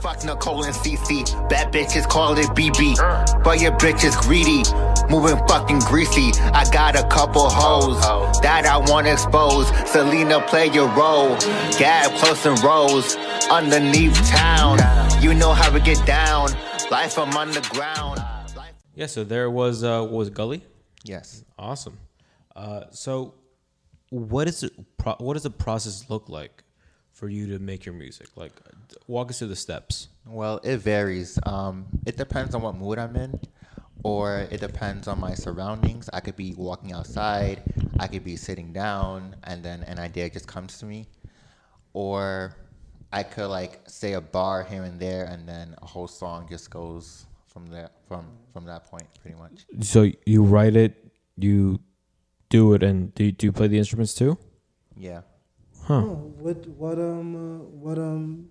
Fuck 0.00 0.24
Nicole 0.24 0.64
and 0.64 0.74
CC. 0.74 1.24
Bad 1.50 1.74
bitches 1.74 2.08
call 2.08 2.38
it 2.38 2.46
BB. 2.56 2.96
But 3.44 3.60
your 3.60 3.72
bitch 3.72 4.02
is 4.02 4.16
greedy. 4.16 4.62
Moving 5.10 5.36
fucking 5.46 5.80
greasy. 5.80 6.32
I 6.40 6.64
got 6.72 6.96
a 6.98 7.06
couple 7.08 7.50
hoes 7.50 8.00
that 8.40 8.64
I 8.64 8.78
wanna 8.90 9.12
expose. 9.12 9.68
Selena, 9.90 10.40
play 10.40 10.68
your 10.72 10.88
role. 10.96 11.36
Gab 11.78 12.12
close 12.18 12.46
and 12.46 12.58
rose. 12.64 13.14
Underneath 13.50 14.14
town. 14.28 14.78
You 15.22 15.34
know 15.34 15.52
how 15.52 15.72
we 15.72 15.80
get 15.80 16.04
down. 16.06 16.48
Life 16.90 17.12
from 17.14 17.30
underground. 17.36 18.18
Life- 18.56 18.74
Yeah. 18.94 19.06
So 19.06 19.22
there 19.24 19.50
was 19.50 19.84
uh 19.84 20.00
what 20.02 20.12
was 20.12 20.30
Gully. 20.30 20.62
Yes. 21.04 21.44
Awesome. 21.58 21.98
Uh, 22.56 22.84
so 22.90 23.34
what 24.10 24.48
is 24.48 24.62
it? 24.62 24.72
Pro- 24.96 25.16
what 25.18 25.34
does 25.34 25.42
the 25.44 25.50
process 25.50 26.08
look 26.08 26.28
like 26.28 26.62
for 27.12 27.28
you 27.28 27.46
to 27.48 27.58
make 27.58 27.84
your 27.84 27.94
music? 27.94 28.28
Like, 28.36 28.52
uh, 28.66 28.70
walk 29.06 29.30
us 29.30 29.38
through 29.38 29.48
the 29.48 29.56
steps. 29.56 30.08
Well, 30.26 30.60
it 30.64 30.78
varies. 30.78 31.38
Um, 31.44 31.86
it 32.06 32.16
depends 32.16 32.54
on 32.54 32.62
what 32.62 32.76
mood 32.76 32.98
I'm 32.98 33.14
in, 33.16 33.38
or 34.02 34.46
it 34.50 34.60
depends 34.60 35.06
on 35.08 35.20
my 35.20 35.34
surroundings. 35.34 36.08
I 36.12 36.20
could 36.20 36.36
be 36.36 36.54
walking 36.56 36.92
outside, 36.92 37.62
I 38.00 38.06
could 38.08 38.24
be 38.24 38.36
sitting 38.36 38.72
down, 38.72 39.36
and 39.44 39.62
then 39.64 39.82
an 39.84 39.98
idea 39.98 40.30
just 40.30 40.46
comes 40.46 40.78
to 40.78 40.86
me, 40.86 41.06
or 41.92 42.56
I 43.20 43.22
could 43.22 43.48
like 43.58 43.74
say 43.86 44.10
a 44.14 44.20
bar 44.20 44.64
here 44.70 44.82
and 44.90 44.96
there, 45.06 45.24
and 45.32 45.40
then 45.48 45.66
a 45.82 45.86
whole 45.86 46.08
song 46.08 46.46
just 46.54 46.66
goes 46.78 47.26
from 47.52 47.64
there 47.74 47.90
from 48.08 48.24
from 48.52 48.64
that 48.66 48.82
point, 48.90 49.06
pretty 49.20 49.36
much. 49.44 49.56
So 49.80 50.00
you 50.26 50.42
write 50.54 50.76
it, 50.84 50.92
you 51.36 51.80
do 52.48 52.74
it, 52.74 52.82
and 52.82 53.14
do 53.14 53.22
you, 53.24 53.32
do 53.32 53.46
you 53.46 53.52
play 53.52 53.68
the 53.68 53.78
instruments 53.78 54.14
too? 54.14 54.32
Yeah. 54.96 55.20
Huh. 55.88 56.02
Oh, 56.06 56.14
what 56.44 56.58
what 56.82 56.98
um 56.98 57.30
uh, 57.36 57.64
what 57.84 57.98
um 57.98 58.48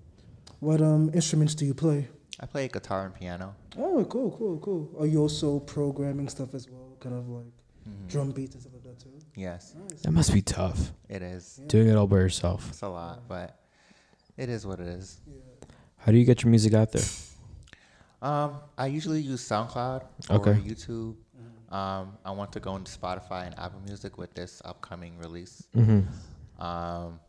what 0.60 0.80
um 0.82 1.12
instruments 1.14 1.56
do 1.56 1.66
you 1.66 1.74
play? 1.74 2.08
I 2.40 2.46
play 2.46 2.68
guitar 2.68 3.06
and 3.06 3.14
piano. 3.14 3.56
Oh, 3.78 4.06
cool, 4.06 4.32
cool, 4.38 4.58
cool. 4.60 4.84
Are 5.00 5.06
you 5.06 5.20
also 5.22 5.60
programming 5.60 6.30
stuff 6.30 6.54
as 6.54 6.70
well, 6.70 6.96
kind 7.00 7.16
of 7.16 7.28
like 7.30 7.52
Mm-hmm. 7.84 8.08
drum 8.08 8.32
beats 8.32 8.54
and 8.56 8.62
stuff 8.64 8.74
like 8.76 8.84
that 8.84 8.98
too? 9.04 9.10
Yes, 9.36 9.76
Nice. 9.78 10.02
That 10.04 10.12
must 10.14 10.32
be 10.34 10.42
tough 10.42 10.80
it 11.10 11.22
is. 11.22 11.60
doing 11.68 11.90
it 11.90 11.96
all 11.98 12.08
by 12.08 12.16
yourself. 12.20 12.70
It's 12.70 12.82
a 12.82 12.88
lot, 12.88 13.28
but 13.28 13.60
it 14.38 14.50
is 14.50 14.66
what 14.66 14.80
it 14.80 14.88
is. 14.88 15.20
Yeah. 15.28 15.34
How 15.98 16.12
do 16.12 16.18
you 16.18 16.26
get 16.26 16.44
your 16.44 16.50
music 16.50 16.74
out 16.74 16.92
there? 16.92 17.04
Um, 18.22 18.56
I 18.78 18.88
usually 18.88 19.22
use 19.22 19.42
SoundCloud 19.48 20.04
or 20.30 20.36
Okay. 20.38 20.54
YouTube. 20.54 21.16
Um, 21.72 22.18
I 22.24 22.32
want 22.32 22.52
to 22.54 22.60
go 22.60 22.76
into 22.76 22.92
Spotify 22.92 23.48
and 23.48 23.58
Apple 23.58 23.82
Music 23.86 24.18
with 24.18 24.34
this 24.36 24.62
upcoming 24.64 25.18
release. 25.18 25.64
Mm-hmm. 25.76 26.64
Um, 26.64 27.20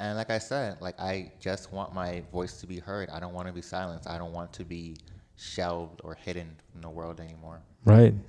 and 0.00 0.16
like 0.18 0.30
I 0.30 0.38
said, 0.38 0.78
like 0.80 0.98
I 0.98 1.32
just 1.40 1.72
want 1.72 1.94
my 1.94 2.22
voice 2.32 2.58
to 2.60 2.66
be 2.66 2.78
heard. 2.80 3.08
I 3.10 3.20
don't 3.20 3.32
want 3.32 3.46
to 3.46 3.52
be 3.52 3.62
silenced. 3.62 4.08
I 4.08 4.18
don't 4.18 4.32
want 4.32 4.52
to 4.54 4.64
be 4.64 4.96
shelved 5.36 6.00
or 6.04 6.14
hidden 6.14 6.50
from 6.72 6.80
the 6.80 6.90
world 6.90 7.20
anymore. 7.20 7.60
Right. 7.84 8.12
You 8.12 8.20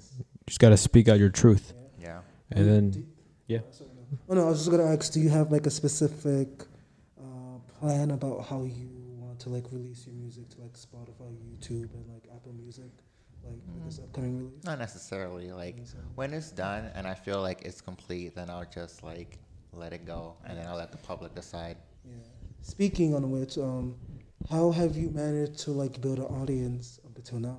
just 0.47 0.59
gotta 0.59 0.77
speak 0.77 1.07
out 1.09 1.17
your 1.19 1.29
truth, 1.29 1.73
Yeah. 1.99 2.19
and 2.51 2.67
then 2.69 3.07
yeah. 3.47 3.59
Oh 4.29 4.33
no, 4.35 4.45
I 4.45 4.49
was 4.49 4.59
just 4.59 4.71
gonna 4.71 4.85
ask. 4.93 5.11
Do 5.11 5.19
you 5.21 5.29
have 5.29 5.51
like 5.51 5.65
a 5.65 5.71
specific 5.71 6.65
plan 7.81 8.11
about 8.11 8.45
how 8.45 8.61
you 8.61 8.89
want 9.17 9.39
to 9.39 9.49
like 9.49 9.65
release 9.71 10.05
your 10.05 10.15
music 10.15 10.47
to 10.49 10.61
like 10.61 10.73
Spotify, 10.73 11.35
YouTube, 11.49 11.93
and 11.95 12.05
like 12.13 12.29
Apple 12.33 12.53
Music, 12.53 12.91
like 13.43 13.59
with 13.73 13.83
this 13.85 13.99
upcoming 13.99 14.37
release? 14.37 14.63
Not 14.63 14.77
necessarily. 14.77 15.51
Like 15.51 15.77
when 16.15 16.33
it's 16.33 16.51
done 16.51 16.91
and 16.93 17.07
I 17.07 17.15
feel 17.15 17.41
like 17.41 17.63
it's 17.63 17.81
complete, 17.81 18.35
then 18.35 18.49
I'll 18.51 18.69
just 18.71 19.03
like 19.03 19.39
let 19.73 19.93
it 19.93 20.05
go, 20.05 20.35
and 20.45 20.57
then 20.57 20.67
I'll 20.67 20.77
let 20.77 20.91
the 20.91 20.99
public 20.99 21.33
decide. 21.33 21.77
Yeah. 22.05 22.13
Speaking 22.61 23.15
on 23.15 23.31
which, 23.31 23.57
um, 23.57 23.95
how 24.49 24.69
have 24.71 24.95
you 24.95 25.09
managed 25.09 25.57
to 25.59 25.71
like 25.71 25.99
build 26.01 26.19
an 26.19 26.25
audience 26.25 26.99
up 27.03 27.17
until 27.17 27.39
now? 27.39 27.57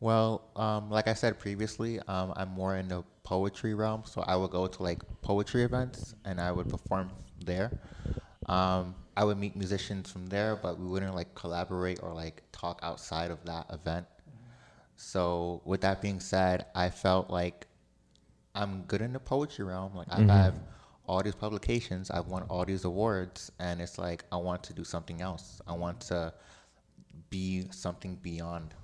Well, 0.00 0.50
um, 0.54 0.90
like 0.90 1.08
I 1.08 1.14
said 1.14 1.38
previously, 1.38 1.98
um, 2.06 2.32
I'm 2.36 2.50
more 2.50 2.76
in 2.76 2.88
the 2.88 3.02
poetry 3.24 3.74
realm, 3.74 4.02
so 4.04 4.20
I 4.22 4.36
would 4.36 4.50
go 4.50 4.66
to 4.66 4.82
like 4.82 5.02
poetry 5.22 5.64
events 5.64 6.14
and 6.24 6.40
I 6.40 6.52
would 6.52 6.68
perform 6.68 7.10
there. 7.44 7.72
Um, 8.48 8.94
I 9.16 9.24
would 9.24 9.38
meet 9.38 9.56
musicians 9.56 10.10
from 10.10 10.26
there, 10.26 10.56
but 10.56 10.78
we 10.78 10.86
wouldn't 10.86 11.14
like 11.14 11.34
collaborate 11.34 12.02
or 12.02 12.14
like 12.14 12.42
talk 12.52 12.80
outside 12.82 13.30
of 13.30 13.44
that 13.44 13.66
event. 13.70 14.06
So, 14.96 15.62
with 15.64 15.80
that 15.82 16.02
being 16.02 16.18
said, 16.18 16.66
I 16.74 16.90
felt 16.90 17.30
like 17.30 17.66
I'm 18.54 18.82
good 18.82 19.00
in 19.00 19.12
the 19.12 19.20
poetry 19.20 19.64
realm. 19.64 19.94
Like 19.94 20.08
I 20.10 20.20
have 20.22 20.54
all 21.06 21.22
these 21.22 21.34
publications, 21.34 22.10
I've 22.10 22.26
won 22.26 22.42
all 22.50 22.64
these 22.64 22.84
awards, 22.84 23.50
and 23.58 23.80
it's 23.80 23.98
like 23.98 24.24
I 24.30 24.36
want 24.36 24.62
to 24.64 24.72
do 24.74 24.84
something 24.84 25.20
else. 25.22 25.60
I 25.66 25.72
want 25.72 26.00
to 26.02 26.32
be 27.30 27.66
something 27.70 28.16
beyond 28.16 28.74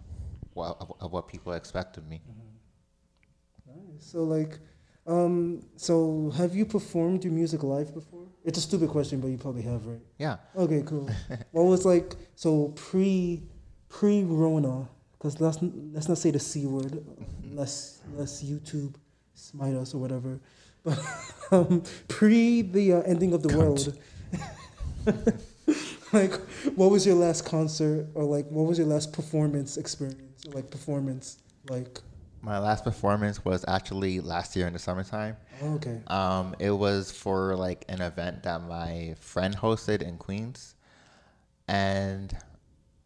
what, 0.54 0.76
of, 0.80 0.92
of 1.00 1.12
what 1.12 1.28
people 1.28 1.52
expect 1.52 1.97
of 1.97 2.06
me. 2.06 2.21
Nice. 3.66 4.06
So 4.06 4.25
like, 4.25 4.59
um, 5.06 5.62
so 5.76 6.32
have 6.37 6.54
you 6.54 6.64
performed 6.64 7.25
your 7.25 7.32
music 7.32 7.62
live 7.62 7.92
before? 7.92 8.26
It's 8.44 8.58
a 8.58 8.61
stupid 8.61 8.88
question, 8.88 9.20
but 9.20 9.28
you 9.28 9.38
probably 9.38 9.62
have, 9.62 9.87
right? 9.87 10.00
Yeah. 10.18 10.37
Okay, 10.56 10.82
cool. 10.87 11.11
what 11.52 11.64
was 11.64 11.84
like 11.84 12.14
so 12.37 12.68
pre 12.68 13.42
pre 13.88 14.25
Rona? 14.25 14.88
Because 15.12 15.40
let's 15.40 15.58
let's 15.92 16.08
not 16.08 16.18
say 16.18 16.30
the 16.30 16.38
c 16.38 16.66
word, 16.66 17.04
less 17.52 18.00
less 18.14 18.42
YouTube 18.42 18.94
smite 19.34 19.75
us 19.75 19.94
or 19.94 19.99
whatever. 19.99 20.40
But 20.82 20.99
um, 21.50 21.82
pre 22.08 22.62
the 22.62 22.94
uh, 22.94 23.00
ending 23.02 23.32
of 23.34 23.42
the 23.42 23.49
Cunt. 23.50 23.56
world, 23.56 23.99
like 26.12 26.34
what 26.76 26.90
was 26.90 27.06
your 27.06 27.16
last 27.16 27.44
concert 27.44 28.06
or 28.14 28.25
like 28.25 28.46
what 28.49 28.66
was 28.66 28.78
your 28.78 28.87
last 28.87 29.12
performance 29.12 29.76
experience 29.76 30.46
or 30.46 30.52
like 30.52 30.70
performance 30.70 31.38
like? 31.68 32.00
My 32.44 32.58
last 32.58 32.84
performance 32.84 33.42
was 33.42 33.64
actually 33.66 34.20
last 34.20 34.54
year 34.54 34.66
in 34.66 34.74
the 34.74 34.78
summertime. 34.78 35.38
Oh, 35.62 35.76
okay. 35.76 36.02
Um, 36.08 36.54
it 36.58 36.72
was 36.72 37.10
for 37.10 37.56
like 37.56 37.86
an 37.88 38.02
event 38.02 38.42
that 38.42 38.60
my 38.62 39.14
friend 39.18 39.56
hosted 39.56 40.02
in 40.02 40.18
Queens, 40.18 40.74
and 41.66 42.36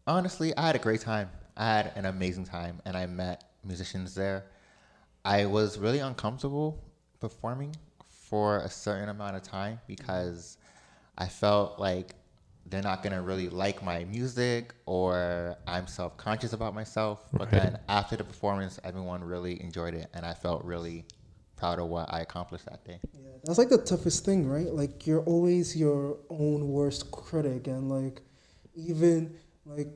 honestly, 0.05 0.55
I 0.57 0.67
had 0.67 0.75
a 0.75 0.79
great 0.79 0.99
time. 0.99 1.29
I 1.55 1.65
had 1.65 1.93
an 1.95 2.05
amazing 2.05 2.45
time, 2.45 2.81
and 2.85 2.97
I 2.97 3.05
met 3.05 3.45
musicians 3.63 4.13
there. 4.13 4.43
I 5.23 5.45
was 5.45 5.79
really 5.79 5.99
uncomfortable 5.99 6.83
performing 7.21 7.77
for 8.09 8.57
a 8.57 8.69
certain 8.69 9.07
amount 9.07 9.37
of 9.37 9.43
time 9.43 9.79
because 9.87 10.57
I 11.17 11.27
felt 11.27 11.79
like 11.79 12.13
they're 12.69 12.81
not 12.81 13.03
gonna 13.03 13.21
really 13.21 13.49
like 13.49 13.83
my 13.83 14.03
music 14.05 14.73
or 14.85 15.55
I'm 15.67 15.87
self 15.87 16.17
conscious 16.17 16.53
about 16.53 16.73
myself. 16.75 17.25
But 17.31 17.51
Right. 17.51 17.63
then 17.63 17.79
after 17.87 18.15
the 18.15 18.23
performance, 18.23 18.79
everyone 18.83 19.23
really 19.23 19.61
enjoyed 19.61 19.93
it, 19.93 20.09
and 20.13 20.25
I 20.25 20.33
felt 20.33 20.63
really 20.63 21.05
proud 21.55 21.79
of 21.79 21.87
what 21.87 22.11
I 22.11 22.21
accomplished 22.21 22.65
that 22.65 22.83
day. 22.85 22.99
Yeah, 23.13 23.31
that's 23.43 23.57
like 23.57 23.69
the 23.69 23.77
toughest 23.77 24.25
thing, 24.25 24.47
right? 24.47 24.73
Like 24.73 25.07
you're 25.07 25.23
always 25.23 25.75
your 25.75 26.17
own 26.29 26.69
worst 26.69 27.11
critic, 27.11 27.67
and 27.67 27.89
like 27.89 28.21
even 28.75 29.35
like 29.65 29.89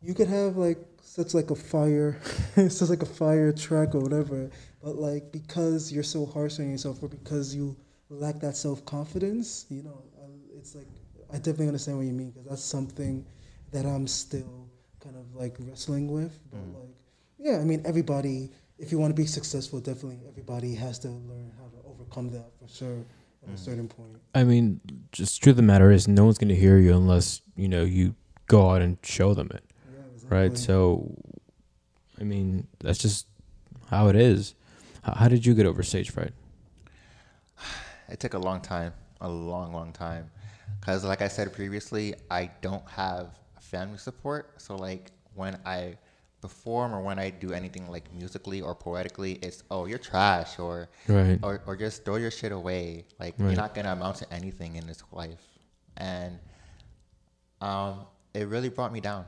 you 0.00 0.14
could 0.14 0.28
have 0.28 0.56
like 0.56 0.78
such 1.02 1.34
like 1.34 1.50
a 1.50 1.54
fire, 1.54 2.20
such 2.68 2.88
like 2.88 3.02
a 3.02 3.06
fire 3.06 3.52
track 3.52 3.94
or 3.94 4.00
whatever, 4.00 4.50
but 4.82 4.96
like 4.96 5.30
because 5.32 5.92
you're 5.92 6.02
so 6.02 6.26
harsh 6.26 6.58
on 6.58 6.70
yourself, 6.70 7.02
or 7.02 7.08
because 7.08 7.54
you 7.54 7.76
lack 8.08 8.40
that 8.40 8.56
self 8.56 8.84
confidence, 8.84 9.66
you 9.68 9.82
know, 9.82 10.02
uh, 10.18 10.58
it's 10.58 10.74
like 10.74 10.88
I 11.34 11.38
definitely 11.38 11.66
understand 11.66 11.98
what 11.98 12.06
you 12.06 12.12
mean 12.12 12.30
because 12.30 12.46
that's 12.48 12.62
something 12.62 13.26
that 13.72 13.84
I'm 13.84 14.06
still 14.06 14.68
kind 15.00 15.16
of 15.16 15.34
like 15.34 15.56
wrestling 15.58 16.10
with. 16.12 16.38
But 16.52 16.60
Mm. 16.60 16.74
like, 16.80 16.94
yeah, 17.38 17.58
I 17.58 17.64
mean, 17.64 17.82
everybody. 17.84 18.50
If 18.78 18.90
you 18.92 18.98
want 18.98 19.10
to 19.16 19.20
be 19.22 19.26
successful, 19.26 19.80
definitely 19.80 20.20
everybody 20.28 20.74
has 20.74 20.98
to 21.00 21.08
learn 21.08 21.52
how 21.58 21.66
to 21.68 21.78
overcome 21.88 22.30
that 22.30 22.50
for 22.58 22.68
sure 22.68 23.00
at 23.42 23.50
Mm. 23.50 23.54
a 23.54 23.58
certain 23.58 23.88
point. 23.88 24.16
I 24.34 24.44
mean, 24.44 24.80
just 25.12 25.42
truth 25.42 25.52
of 25.54 25.56
the 25.56 25.62
matter 25.62 25.90
is, 25.90 26.06
no 26.08 26.24
one's 26.24 26.38
gonna 26.38 26.54
hear 26.54 26.78
you 26.78 26.92
unless 26.94 27.42
you 27.56 27.68
know 27.68 27.82
you 27.82 28.14
go 28.46 28.70
out 28.70 28.82
and 28.82 28.98
show 29.02 29.34
them 29.34 29.48
it, 29.54 29.64
Yeah, 29.92 30.28
right? 30.36 30.56
So, 30.58 31.14
I 32.20 32.24
mean, 32.24 32.66
that's 32.80 32.98
just 32.98 33.26
how 33.86 34.08
it 34.08 34.16
is. 34.16 34.54
How, 35.02 35.14
how 35.14 35.28
did 35.28 35.44
you 35.46 35.54
get 35.54 35.66
over 35.66 35.82
stage 35.82 36.10
fright? 36.10 36.32
It 38.08 38.20
took 38.20 38.34
a 38.34 38.38
long 38.38 38.60
time, 38.60 38.92
a 39.20 39.28
long, 39.28 39.72
long 39.72 39.92
time. 39.92 40.30
Because, 40.84 41.02
like 41.02 41.22
I 41.22 41.28
said 41.28 41.50
previously, 41.54 42.14
I 42.30 42.50
don't 42.60 42.86
have 42.90 43.38
family 43.58 43.96
support. 43.96 44.60
So, 44.60 44.76
like, 44.76 45.12
when 45.34 45.58
I 45.64 45.96
perform 46.42 46.94
or 46.94 47.00
when 47.00 47.18
I 47.18 47.30
do 47.30 47.54
anything 47.54 47.90
like 47.90 48.12
musically 48.12 48.60
or 48.60 48.74
poetically, 48.74 49.38
it's, 49.40 49.62
oh, 49.70 49.86
you're 49.86 49.96
trash 49.98 50.58
or, 50.58 50.90
Right. 51.08 51.38
or, 51.42 51.62
or 51.66 51.74
just 51.74 52.04
throw 52.04 52.16
your 52.16 52.30
shit 52.30 52.52
away. 52.52 53.06
Like, 53.18 53.34
Right. 53.38 53.48
you're 53.48 53.56
not 53.56 53.74
going 53.74 53.86
to 53.86 53.92
amount 53.92 54.16
to 54.16 54.30
anything 54.30 54.76
in 54.76 54.86
this 54.86 55.02
life. 55.10 55.40
And 55.96 56.38
um, 57.62 58.00
it 58.34 58.46
really 58.48 58.68
brought 58.68 58.92
me 58.92 59.00
down. 59.00 59.24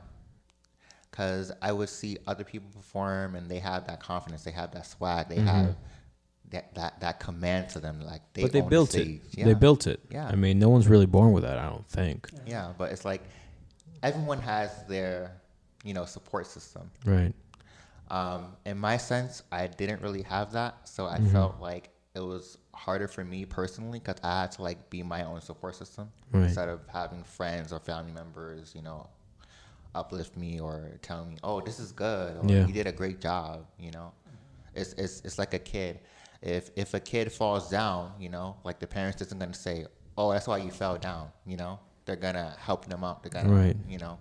Because 1.09 1.51
I 1.59 1.71
would 1.71 1.89
see 1.89 2.19
other 2.27 2.43
people 2.43 2.69
perform 2.69 3.33
and 3.35 3.49
they 3.49 3.57
have 3.57 3.87
that 3.87 3.99
confidence, 3.99 4.43
they 4.43 4.51
have 4.51 4.71
that 4.73 4.85
swag, 4.85 5.27
they 5.27 5.39
have 5.39 5.75
that, 6.51 6.73
that, 6.75 6.99
that 7.01 7.19
command 7.19 7.69
to 7.69 7.79
them. 7.79 8.01
Like, 8.01 8.21
they 8.33 8.43
Mm-hmm. 8.43 8.45
but 8.47 8.51
they 8.53 8.61
own 8.61 8.69
built 8.69 8.89
stage. 8.91 9.21
it. 9.33 9.37
Yeah. 9.37 9.45
They 9.45 9.53
built 9.53 9.87
it. 9.87 9.99
Yeah. 10.09 10.27
I 10.27 10.35
mean, 10.35 10.59
no 10.59 10.69
one's 10.69 10.87
really 10.87 11.05
born 11.05 11.31
with 11.33 11.43
that. 11.43 11.57
I 11.57 11.69
don't 11.69 11.87
think. 11.87 12.29
Yeah, 12.45 12.73
but 12.77 12.91
it's 12.91 13.05
like 13.05 13.23
everyone 14.03 14.39
has 14.41 14.69
their, 14.87 15.41
you 15.83 15.93
know, 15.93 16.05
support 16.05 16.47
system. 16.47 16.89
Right. 17.05 17.33
Um, 18.09 18.55
in 18.65 18.77
my 18.77 18.97
sense, 18.97 19.43
I 19.51 19.67
didn't 19.67 20.01
really 20.01 20.21
have 20.23 20.53
that, 20.53 20.87
so 20.87 21.05
I 21.07 21.17
Mm-hmm. 21.17 21.31
felt 21.33 21.59
like 21.59 21.89
it 22.15 22.21
was 22.21 22.57
harder 22.73 23.07
for 23.07 23.23
me 23.25 23.43
personally 23.45 23.99
because 23.99 24.15
I 24.23 24.41
had 24.41 24.51
to 24.53 24.61
like 24.63 24.89
be 24.89 25.03
my 25.03 25.23
own 25.25 25.41
support 25.41 25.75
system 25.75 26.09
Right. 26.31 26.45
instead 26.45 26.69
of 26.69 26.79
having 26.87 27.23
friends 27.23 27.73
or 27.73 27.79
family 27.79 28.11
members, 28.13 28.73
you 28.73 28.81
know, 28.81 29.09
uplift 29.93 30.37
me 30.37 30.59
or 30.59 30.97
tell 31.01 31.25
me, 31.25 31.37
"Oh, 31.43 31.59
this 31.59 31.79
is 31.79 31.91
good," 31.91 32.37
or 32.37 32.45
Yeah. 32.49 32.65
"You 32.65 32.73
did 32.73 32.87
a 32.87 32.91
great 32.91 33.19
job." 33.19 33.65
You 33.77 33.91
know, 33.91 34.13
it's 34.73 34.93
it's 34.93 35.21
it's 35.25 35.37
like 35.37 35.53
a 35.53 35.59
kid. 35.59 35.99
If 36.41 36.69
if 36.75 36.93
a 36.93 36.99
kid 36.99 37.31
falls 37.31 37.69
down, 37.69 38.13
you 38.19 38.29
know, 38.29 38.57
like 38.63 38.79
the 38.79 38.87
parents 38.87 39.21
isn't 39.21 39.39
gonna 39.39 39.53
say, 39.53 39.85
"Oh, 40.17 40.31
that's 40.31 40.47
why 40.47 40.57
you 40.57 40.71
fell 40.71 40.97
down." 40.97 41.31
You 41.45 41.57
know, 41.57 41.79
they're 42.05 42.15
gonna 42.15 42.55
help 42.59 42.85
them 42.85 43.03
out. 43.03 43.23
They're 43.23 43.31
gonna, 43.31 43.53
Right. 43.53 43.75
you 43.87 43.97
know, 43.97 44.19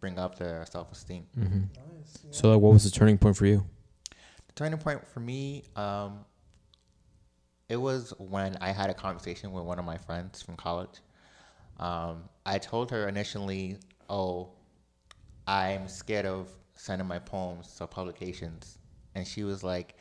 bring 0.00 0.18
up 0.18 0.38
their 0.38 0.64
self 0.66 0.90
esteem. 0.92 1.26
Nice. 1.36 2.18
Yeah. 2.24 2.30
So, 2.30 2.52
like, 2.52 2.60
what 2.60 2.72
was 2.72 2.84
the 2.84 2.90
turning 2.90 3.18
point 3.18 3.36
for 3.36 3.46
you? 3.46 3.66
The 4.48 4.52
turning 4.54 4.78
point 4.78 5.06
for 5.06 5.20
me, 5.20 5.64
um, 5.76 6.24
it 7.68 7.76
was 7.76 8.12
when 8.18 8.56
I 8.60 8.70
had 8.70 8.90
a 8.90 8.94
conversation 8.94 9.52
with 9.52 9.64
one 9.64 9.78
of 9.78 9.84
my 9.84 9.98
friends 9.98 10.42
from 10.42 10.56
college. 10.56 11.00
Um, 11.78 12.28
I 12.46 12.58
told 12.58 12.90
her 12.90 13.08
initially, 13.08 13.78
"Oh, 14.08 14.50
I'm 15.46 15.88
scared 15.88 16.26
of 16.26 16.48
sending 16.74 17.06
my 17.08 17.18
poems 17.18 17.74
to 17.76 17.86
publications," 17.86 18.78
and 19.14 19.26
she 19.26 19.44
was 19.44 19.62
like, 19.62 19.96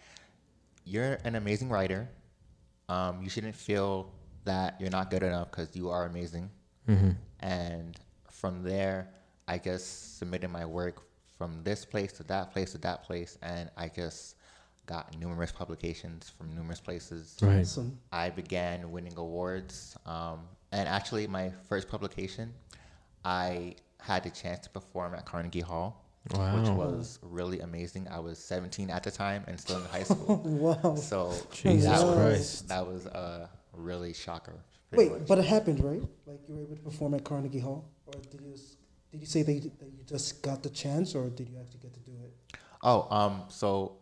"You're 0.85 1.17
an 1.23 1.35
amazing 1.35 1.69
writer. 1.69 2.09
Um, 2.89 3.21
you 3.23 3.29
shouldn't 3.29 3.55
feel 3.55 4.11
that 4.45 4.79
you're 4.79 4.89
not 4.89 5.09
good 5.09 5.23
enough 5.23 5.51
because 5.51 5.75
you 5.75 5.89
are 5.89 6.05
amazing." 6.05 6.49
And 7.39 7.99
from 8.29 8.63
there, 8.63 9.09
I 9.47 9.57
just 9.57 10.17
submitted 10.17 10.49
my 10.49 10.65
work 10.65 11.03
from 11.37 11.63
this 11.63 11.85
place 11.85 12.11
to 12.13 12.23
that 12.23 12.51
place 12.51 12.71
to 12.73 12.77
that 12.79 13.03
place, 13.03 13.37
and 13.41 13.69
I 13.77 13.87
just 13.89 14.35
got 14.85 15.17
numerous 15.17 15.51
publications 15.51 16.29
from 16.29 16.53
numerous 16.55 16.79
places. 16.81 17.37
Right. 17.41 17.61
Awesome. 17.61 17.97
I 18.11 18.29
began 18.29 18.91
winning 18.91 19.13
awards. 19.17 19.97
Um, 20.05 20.41
and 20.73 20.87
actually, 20.89 21.25
my 21.27 21.51
first 21.69 21.87
publication, 21.87 22.53
I 23.23 23.75
had 24.01 24.23
the 24.23 24.29
chance 24.29 24.65
to 24.65 24.69
perform 24.69 25.15
at 25.15 25.25
Carnegie 25.25 25.61
Hall, 25.61 26.02
which 26.31 26.69
was 26.69 27.19
really 27.21 27.59
amazing. 27.59 28.07
I 28.09 28.19
was 28.19 28.39
17 28.39 28.89
at 28.89 29.03
the 29.03 29.11
time 29.11 29.43
and 29.47 29.59
still 29.59 29.77
in 29.77 29.85
high 29.85 30.03
school. 30.11 30.37
Wow. 30.37 30.95
so 30.95 31.33
Jesus 31.51 31.85
that 31.85 32.05
was, 32.05 32.15
Christ. 32.15 32.67
that 32.69 32.87
was 32.87 33.05
a 33.07 33.49
really 33.73 34.13
shocker. 34.13 34.55
Wait, 34.91 35.11
much. 35.11 35.27
but 35.27 35.39
it 35.39 35.45
happened, 35.45 35.83
right? 35.83 36.01
Like 36.25 36.39
you 36.47 36.55
were 36.55 36.61
able 36.61 36.75
to 36.75 36.81
perform 36.81 37.13
at 37.15 37.23
Carnegie 37.23 37.59
Hall, 37.59 37.89
or 38.05 38.13
did 38.31 38.41
you 38.41 38.55
did 39.11 39.21
you 39.21 39.27
say 39.27 39.43
that 39.43 39.53
you, 39.53 39.71
that 39.79 39.87
you 39.87 40.03
just 40.07 40.41
got 40.41 40.63
the 40.63 40.69
chance, 40.69 41.15
or 41.15 41.29
did 41.29 41.49
you 41.49 41.57
actually 41.59 41.81
get 41.81 41.93
to 41.93 41.99
do 41.99 42.11
it? 42.23 42.57
Oh, 42.81 43.07
um, 43.15 43.43
so 43.49 43.97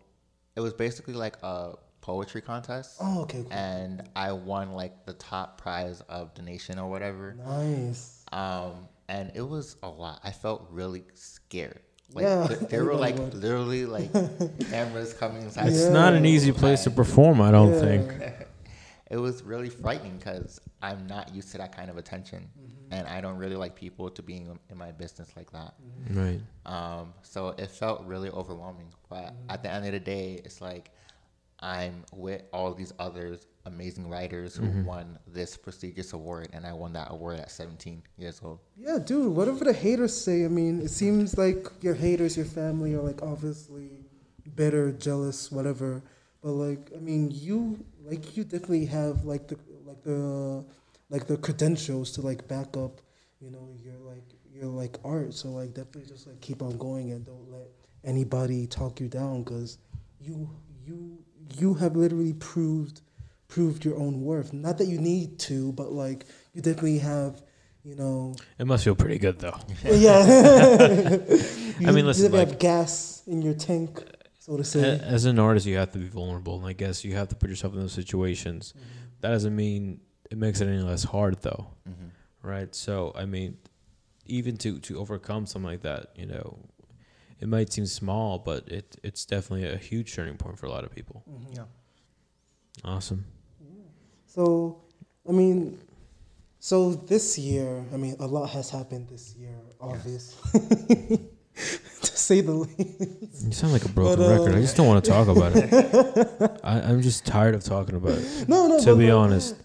it 0.55 0.59
was 0.59 0.73
basically 0.73 1.13
like 1.13 1.37
a 1.43 1.73
poetry 2.01 2.41
contest. 2.41 2.97
Oh, 2.99 3.21
okay, 3.21 3.43
cool. 3.43 3.53
And 3.53 4.09
I 4.15 4.31
won 4.33 4.73
like 4.73 5.05
the 5.05 5.13
top 5.13 5.61
prize 5.61 6.01
of 6.09 6.33
the 6.35 6.41
nation 6.41 6.77
or 6.79 6.89
whatever. 6.89 7.35
Nice. 7.45 8.25
Um, 8.31 8.87
and 9.07 9.31
it 9.35 9.41
was 9.41 9.75
a 9.83 9.89
lot. 9.89 10.19
I 10.23 10.31
felt 10.31 10.67
really 10.71 11.03
scared. 11.13 11.81
Like 12.13 12.23
Yeah, 12.23 12.47
th- 12.47 12.59
there 12.69 12.83
were 12.89 12.95
like 12.95 13.17
literally 13.17 13.85
like 13.85 14.11
cameras 14.69 15.13
coming 15.13 15.43
inside. 15.43 15.67
It's 15.67 15.85
the 15.85 15.91
not 15.91 16.13
an 16.13 16.25
easy 16.25 16.51
place 16.51 16.83
to 16.83 16.91
perform, 16.91 17.41
I 17.41 17.51
don't 17.51 17.73
Yeah. 17.73 17.79
think. 17.79 18.13
It 19.09 19.17
was 19.17 19.43
really 19.43 19.67
frightening 19.69 20.15
because 20.17 20.61
I'm 20.81 21.05
not 21.05 21.35
used 21.35 21.51
to 21.51 21.57
that 21.57 21.75
kind 21.75 21.89
of 21.89 21.97
attention, 21.97 22.47
Mm-hmm. 22.57 22.93
and 22.93 23.07
I 23.09 23.19
don't 23.19 23.35
really 23.37 23.57
like 23.57 23.75
people 23.75 24.09
to 24.09 24.21
being 24.23 24.57
in 24.69 24.77
my 24.77 24.91
business 24.93 25.27
like 25.35 25.51
that. 25.51 25.73
Right. 26.11 26.39
Um, 26.65 27.13
so 27.21 27.49
it 27.57 27.69
felt 27.69 28.05
really 28.05 28.29
overwhelming. 28.29 28.87
But 29.09 29.33
at 29.49 29.63
the 29.63 29.69
end 29.69 29.85
of 29.85 29.91
the 29.91 29.99
day, 29.99 30.39
it's 30.45 30.61
like 30.61 30.91
I'm 31.61 32.03
with 32.11 32.43
all 32.51 32.73
these 32.73 32.93
others 32.97 33.45
amazing 33.65 34.09
writers 34.09 34.55
who 34.55 34.65
mm-hmm. 34.65 34.85
won 34.85 35.19
this 35.27 35.55
prestigious 35.55 36.13
award, 36.13 36.49
and 36.53 36.65
I 36.65 36.73
won 36.73 36.93
that 36.93 37.11
award 37.11 37.39
at 37.39 37.51
17 37.51 38.01
years 38.17 38.41
old. 38.43 38.59
Yeah, 38.75 38.97
dude. 38.97 39.35
Whatever 39.35 39.65
the 39.65 39.73
haters 39.73 40.19
say, 40.19 40.45
I 40.45 40.47
mean, 40.47 40.81
it 40.81 40.89
seems 40.89 41.37
like 41.37 41.67
your 41.81 41.93
haters, 41.93 42.35
your 42.35 42.45
family, 42.45 42.93
are 42.95 43.01
like 43.01 43.21
obviously 43.21 43.89
bitter, 44.55 44.91
jealous, 44.91 45.51
whatever. 45.51 46.01
But 46.41 46.51
like, 46.51 46.91
I 46.95 46.99
mean, 46.99 47.29
you 47.31 47.83
like 48.03 48.35
you 48.35 48.43
definitely 48.43 48.85
have 48.87 49.25
like 49.25 49.47
the 49.47 49.57
like 49.85 50.03
the 50.03 50.65
like 51.09 51.27
the 51.27 51.37
credentials 51.37 52.11
to 52.13 52.21
like 52.21 52.47
back 52.47 52.75
up, 52.77 53.01
you 53.39 53.51
know, 53.51 53.69
your 53.83 53.99
like 53.99 54.23
your 54.51 54.65
like 54.65 54.97
art. 55.03 55.33
So 55.33 55.49
like, 55.49 55.73
definitely 55.73 56.05
just 56.05 56.25
like 56.25 56.41
keep 56.41 56.63
on 56.63 56.77
going 56.77 57.11
and 57.11 57.25
don't 57.25 57.51
let 57.51 57.67
anybody 58.03 58.65
talk 58.65 58.99
you 58.99 59.07
down 59.07 59.43
because 59.43 59.77
you 60.19 60.49
you 60.83 61.19
you 61.59 61.75
have 61.75 61.95
literally 61.95 62.33
proved 62.33 63.01
proved 63.47 63.83
your 63.85 63.97
own 63.97 64.21
worth. 64.21 64.53
Not 64.53 64.77
that 64.79 64.85
you 64.85 64.99
need 64.99 65.37
to, 65.39 65.73
but 65.73 65.91
like 65.91 66.25
you 66.53 66.61
definitely 66.61 66.99
have, 66.99 67.41
you 67.83 67.95
know. 67.95 68.35
It 68.57 68.65
must 68.65 68.83
feel 68.83 68.95
pretty 68.95 69.19
good 69.19 69.39
though. 69.39 69.59
Yeah. 69.83 71.17
I 71.87 71.91
mean, 71.91 72.05
listen, 72.05 72.31
you 72.31 72.37
have 72.37 72.49
like- 72.49 72.59
gas 72.59 73.23
in 73.27 73.41
your 73.41 73.53
tank, 73.53 74.03
so 74.39 74.57
to 74.57 74.63
say. 74.63 74.99
As 75.03 75.25
an 75.25 75.39
artist, 75.39 75.65
you 75.65 75.77
have 75.77 75.91
to 75.91 75.99
be 75.99 76.07
vulnerable, 76.07 76.57
and 76.57 76.65
I 76.65 76.73
guess 76.73 77.03
you 77.03 77.15
have 77.15 77.29
to 77.29 77.35
put 77.35 77.49
yourself 77.49 77.73
in 77.73 77.79
those 77.79 77.93
situations. 77.93 78.73
Mm-hmm. 78.75 78.87
That 79.21 79.29
doesn't 79.29 79.55
mean 79.55 80.01
it 80.29 80.37
makes 80.37 80.61
it 80.61 80.67
any 80.67 80.81
less 80.81 81.03
hard, 81.03 81.41
though, 81.41 81.67
mm-hmm. 81.87 82.47
right? 82.47 82.73
So, 82.73 83.11
I 83.15 83.25
mean, 83.25 83.57
even 84.25 84.57
to 84.57 84.79
to 84.79 84.99
overcome 84.99 85.45
something 85.45 85.69
like 85.69 85.81
that, 85.81 86.11
you 86.15 86.25
know, 86.25 86.59
it 87.41 87.47
might 87.47 87.73
seem 87.73 87.85
small, 87.87 88.37
but 88.39 88.67
it 88.69 88.97
it's 89.03 89.25
definitely 89.25 89.67
a 89.67 89.77
huge 89.77 90.13
turning 90.13 90.37
point 90.37 90.57
for 90.59 90.67
a 90.67 90.69
lot 90.69 90.83
of 90.83 90.91
people. 90.95 91.23
Yeah. 91.53 91.63
Awesome. 92.85 93.25
So, 94.27 94.81
I 95.27 95.33
mean, 95.33 95.77
so 96.59 96.93
this 96.93 97.37
year, 97.37 97.83
I 97.93 97.97
mean, 97.97 98.15
a 98.19 98.27
lot 98.27 98.49
has 98.51 98.69
happened 98.69 99.09
this 99.09 99.35
year, 99.35 99.55
obviously, 99.81 100.61
to 101.55 102.17
say 102.17 102.39
the 102.39 102.53
least. 102.53 103.45
You 103.45 103.51
sound 103.51 103.73
like 103.73 103.83
a 103.83 103.89
broken 103.89 104.19
But, 104.19 104.25
uh, 104.25 104.39
record. 104.39 104.55
I 104.55 104.61
just 104.61 104.77
don't 104.77 104.87
want 104.87 105.03
to 105.03 105.11
talk 105.11 105.27
about 105.27 105.51
it. 105.55 106.59
I, 106.63 106.79
I'm 106.79 107.01
just 107.01 107.25
tired 107.25 107.55
of 107.55 107.63
talking 107.63 107.95
about 107.95 108.19
it. 108.19 108.47
No, 108.47 108.67
no. 108.67 108.79
To 108.79 108.85
but, 108.85 108.99
be 108.99 109.11
like, 109.11 109.13
honest, 109.13 109.55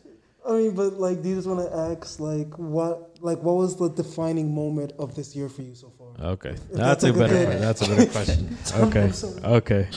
I 0.49 0.53
mean, 0.53 0.75
but 0.75 0.95
like, 0.95 1.23
do 1.23 1.29
you 1.29 1.37
just 1.37 1.47
want 1.47 1.69
to 1.69 1.77
ask, 1.77 2.19
like, 2.19 2.59
what, 2.59 3.16
like, 3.27 3.43
what 3.43 3.57
was 3.57 3.77
the 3.77 3.89
defining 3.91 4.55
moment 4.55 4.93
of 4.99 5.15
this 5.15 5.37
year 5.37 5.49
for 5.49 5.63
you 5.63 5.75
so 5.75 5.93
far? 5.99 6.09
okay, 6.33 6.55
that's 6.73 7.03
that's 7.03 7.05
a 7.05 7.09
a 7.09 7.13
good- 7.13 7.31
better 7.31 7.59
that's 7.59 7.83
a 7.83 7.89
better 7.89 8.11
question. 8.11 8.57
Okay, 8.77 9.13
okay. 9.45 9.89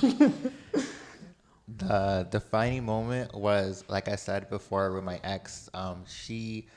The 1.77 2.27
defining 2.29 2.83
moment 2.83 3.33
was, 3.33 3.83
like 3.87 4.07
I 4.09 4.15
said 4.15 4.49
before, 4.49 4.91
with 4.91 5.03
my 5.03 5.19
ex. 5.23 5.69
Um, 5.73 6.03
she 6.07 6.67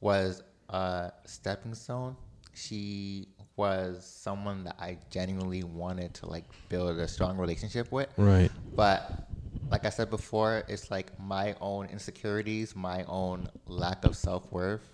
was 0.00 0.42
a 0.68 1.10
stepping 1.24 1.74
stone. 1.74 2.16
She 2.54 3.28
was 3.56 4.04
someone 4.04 4.64
that 4.64 4.76
I 4.78 4.98
genuinely 5.10 5.62
wanted 5.64 6.14
to 6.14 6.26
like 6.26 6.44
build 6.68 6.98
a 6.98 7.08
strong 7.08 7.38
relationship 7.38 7.90
with. 7.90 8.08
Right. 8.16 8.50
But 8.76 9.26
like 9.70 9.84
I 9.86 9.90
said 9.90 10.10
before, 10.10 10.64
it's 10.68 10.90
like 10.90 11.18
my 11.18 11.56
own 11.60 11.86
insecurities, 11.86 12.76
my 12.76 13.04
own 13.04 13.48
lack 13.66 14.04
of 14.04 14.16
self 14.16 14.50
worth. 14.52 14.86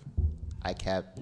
I 0.63 0.73
kept 0.73 1.21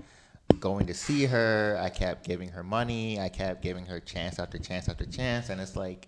going 0.59 0.87
to 0.87 0.93
see 0.93 1.25
her. 1.25 1.77
I 1.81 1.89
kept 1.89 2.25
giving 2.25 2.49
her 2.49 2.63
money. 2.63 3.19
I 3.19 3.29
kept 3.29 3.61
giving 3.61 3.85
her 3.85 3.99
chance 3.99 4.39
after 4.39 4.57
chance 4.57 4.89
after 4.89 5.05
chance, 5.05 5.49
and 5.49 5.61
it's 5.61 5.75
like, 5.75 6.07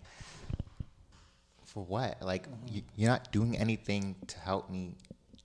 for 1.65 1.83
what? 1.83 2.21
Like 2.21 2.49
mm-hmm. 2.49 2.75
you, 2.75 2.81
you're 2.95 3.09
not 3.09 3.31
doing 3.31 3.57
anything 3.57 4.15
to 4.27 4.39
help 4.39 4.69
me 4.69 4.95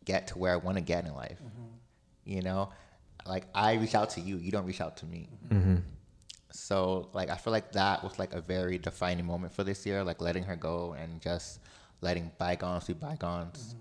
get 0.04 0.28
to 0.28 0.38
where 0.38 0.52
I 0.52 0.56
want 0.56 0.78
to 0.78 0.82
get 0.82 1.04
in 1.04 1.14
life. 1.14 1.38
Mm-hmm. 1.44 1.66
You 2.24 2.42
know, 2.42 2.70
like 3.26 3.46
I 3.54 3.74
reach 3.74 3.94
out 3.94 4.10
to 4.10 4.20
you, 4.20 4.38
you 4.38 4.50
don't 4.50 4.64
reach 4.64 4.80
out 4.80 4.96
to 4.98 5.06
me. 5.06 5.28
Mm-hmm. 5.50 5.76
So 6.50 7.10
like 7.12 7.28
I 7.28 7.36
feel 7.36 7.52
like 7.52 7.72
that 7.72 8.02
was 8.02 8.18
like 8.18 8.32
a 8.32 8.40
very 8.40 8.78
defining 8.78 9.26
moment 9.26 9.52
for 9.52 9.64
this 9.64 9.84
year, 9.84 10.02
like 10.02 10.22
letting 10.22 10.44
her 10.44 10.56
go 10.56 10.94
and 10.98 11.20
just 11.20 11.60
letting 12.00 12.30
bygones 12.38 12.84
be 12.84 12.94
bygones, 12.94 13.74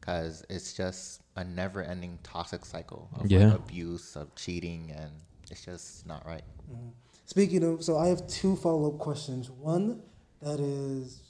because 0.00 0.44
it's 0.48 0.72
just 0.72 1.22
a 1.36 1.44
never-ending 1.44 2.18
toxic 2.22 2.64
cycle 2.64 3.08
of 3.14 3.30
Yeah. 3.30 3.48
like, 3.50 3.58
abuse, 3.58 4.16
of 4.16 4.34
cheating, 4.34 4.90
and 4.96 5.10
it's 5.50 5.64
just 5.64 6.06
not 6.06 6.26
right. 6.26 6.42
Mm-hmm. 6.70 6.88
Speaking 7.26 7.62
of, 7.64 7.82
so 7.84 7.98
I 7.98 8.08
have 8.08 8.26
two 8.26 8.56
follow 8.56 8.92
up 8.92 8.98
questions. 8.98 9.50
One 9.50 10.00
that 10.42 10.60
is, 10.60 11.22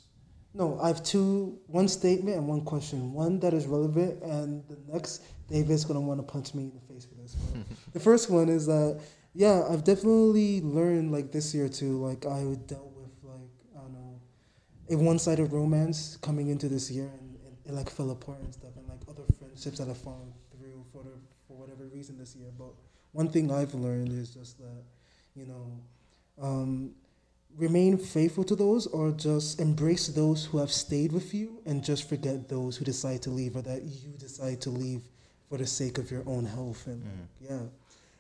no, 0.55 0.79
I 0.81 0.89
have 0.89 1.03
two, 1.03 1.59
one 1.67 1.89
statement 1.89 2.37
and 2.37 2.47
one 2.49 2.63
question. 2.63 3.13
One 3.13 3.41
that 3.41 3.55
is 3.55 3.67
relevant, 3.67 4.23
and 4.23 4.63
the 4.69 4.77
next, 4.93 5.23
David's 5.49 5.85
gonna 5.85 6.01
want 6.01 6.19
to 6.21 6.23
punch 6.23 6.55
me 6.55 6.65
in 6.65 6.73
the 6.75 6.93
face 6.93 7.05
for 7.07 7.15
this. 7.15 7.35
But 7.35 7.65
the 7.95 8.01
first 8.01 8.31
one 8.31 8.49
is 8.49 8.67
that, 8.67 9.01
yeah, 9.35 9.65
I've 9.71 9.85
definitely 9.85 10.61
learned 10.63 11.13
like 11.13 11.33
this 11.33 11.55
year 11.55 11.69
too. 11.69 12.03
Like 12.03 12.27
I 12.27 12.43
dealt 12.67 12.93
with 12.95 13.11
like 13.23 13.51
I 13.77 13.81
don't 13.81 13.93
know, 13.93 14.21
a 14.91 14.97
one 14.97 15.19
sided 15.19 15.53
romance 15.53 16.17
coming 16.23 16.49
into 16.49 16.69
this 16.69 16.91
year, 16.91 17.11
and, 17.21 17.37
and 17.47 17.57
it 17.67 17.73
like 17.73 17.89
fell 17.91 18.11
apart 18.11 18.41
and 18.41 18.53
stuff, 18.53 18.71
and 18.77 18.87
like 18.89 19.01
other 19.09 19.23
friendships 19.57 19.79
that 19.79 19.89
have 19.89 19.97
fallen 19.97 20.33
through 20.51 20.85
for 20.93 21.03
the, 21.03 21.11
for 21.49 21.57
whatever 21.57 21.85
reason 21.85 22.19
this 22.19 22.37
year. 22.37 22.51
But 22.59 22.75
one 23.13 23.29
thing 23.29 23.51
I've 23.51 23.75
learned 23.75 24.13
is 24.13 24.35
just 24.35 24.59
that 24.59 24.85
you 25.35 25.47
know, 25.47 25.81
um, 26.43 26.91
remain 27.57 27.97
faithful 27.97 28.45
to 28.45 28.55
those 28.57 28.87
or 28.87 29.13
just 29.13 29.61
embrace 29.61 30.09
those 30.09 30.45
who 30.45 30.59
have 30.59 30.71
stayed 30.71 31.13
with 31.13 31.33
you 31.33 31.59
and 31.65 31.83
just 31.83 32.07
forget 32.09 32.49
those 32.49 32.77
who 32.77 32.85
decide 32.85 33.23
to 33.23 33.31
leave 33.31 33.57
or 33.57 33.63
that 33.63 33.83
you 33.83 34.11
decide 34.19 34.61
to 34.63 34.71
leave 34.71 35.03
for 35.49 35.57
the 35.57 35.67
sake 35.67 35.97
of 35.97 36.11
your 36.11 36.23
own 36.27 36.45
health 36.45 36.87
and 36.87 37.03
yeah. 37.41 37.61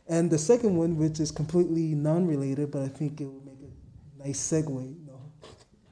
And 0.08 0.30
the 0.30 0.38
second 0.38 0.76
one, 0.76 0.96
which 0.96 1.18
is 1.18 1.32
completely 1.32 1.94
non-related, 1.94 2.70
but 2.70 2.82
I 2.82 2.88
think 2.88 3.20
it 3.20 3.26
will 3.26 3.42
make 3.44 3.58
a 3.60 4.24
nice 4.24 4.38
segue. 4.38 4.94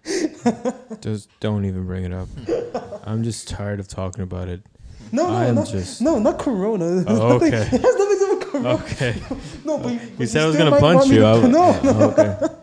Just 1.00 1.28
don't 1.40 1.64
even 1.64 1.86
bring 1.86 2.04
it 2.04 2.12
up. 2.12 2.28
I'm 3.06 3.22
just 3.22 3.48
tired 3.48 3.80
of 3.80 3.88
talking 3.88 4.22
about 4.22 4.48
it. 4.48 4.62
No, 5.14 5.26
no, 5.28 5.34
I'm 5.36 5.54
no, 5.54 5.64
just- 5.64 6.00
no, 6.02 6.18
not 6.18 6.38
Corona. 6.38 6.86
It 7.00 7.08
has 7.08 7.18
Oh, 7.20 7.28
nothing- 7.38 7.54
okay. 7.54 7.62
It 7.76 7.80
has 7.82 7.96
nothing 7.96 8.18
to 8.18 8.24
do 8.26 8.36
with 8.36 8.46
Corona. 8.48 8.68
Okay. 8.74 9.14
No, 9.64 9.78
but 9.78 9.92
you, 9.94 10.00
You 10.00 10.10
but 10.18 10.28
said 10.28 10.42
I 10.42 10.46
was 10.46 10.56
gonna 10.56 10.78
punch 10.78 11.06
you. 11.06 11.20
to- 11.20 11.26
I 11.26 11.32
w- 11.34 11.52
no, 11.52 11.80
no, 11.82 11.90
Oh, 12.00 12.10
okay. 12.10 12.54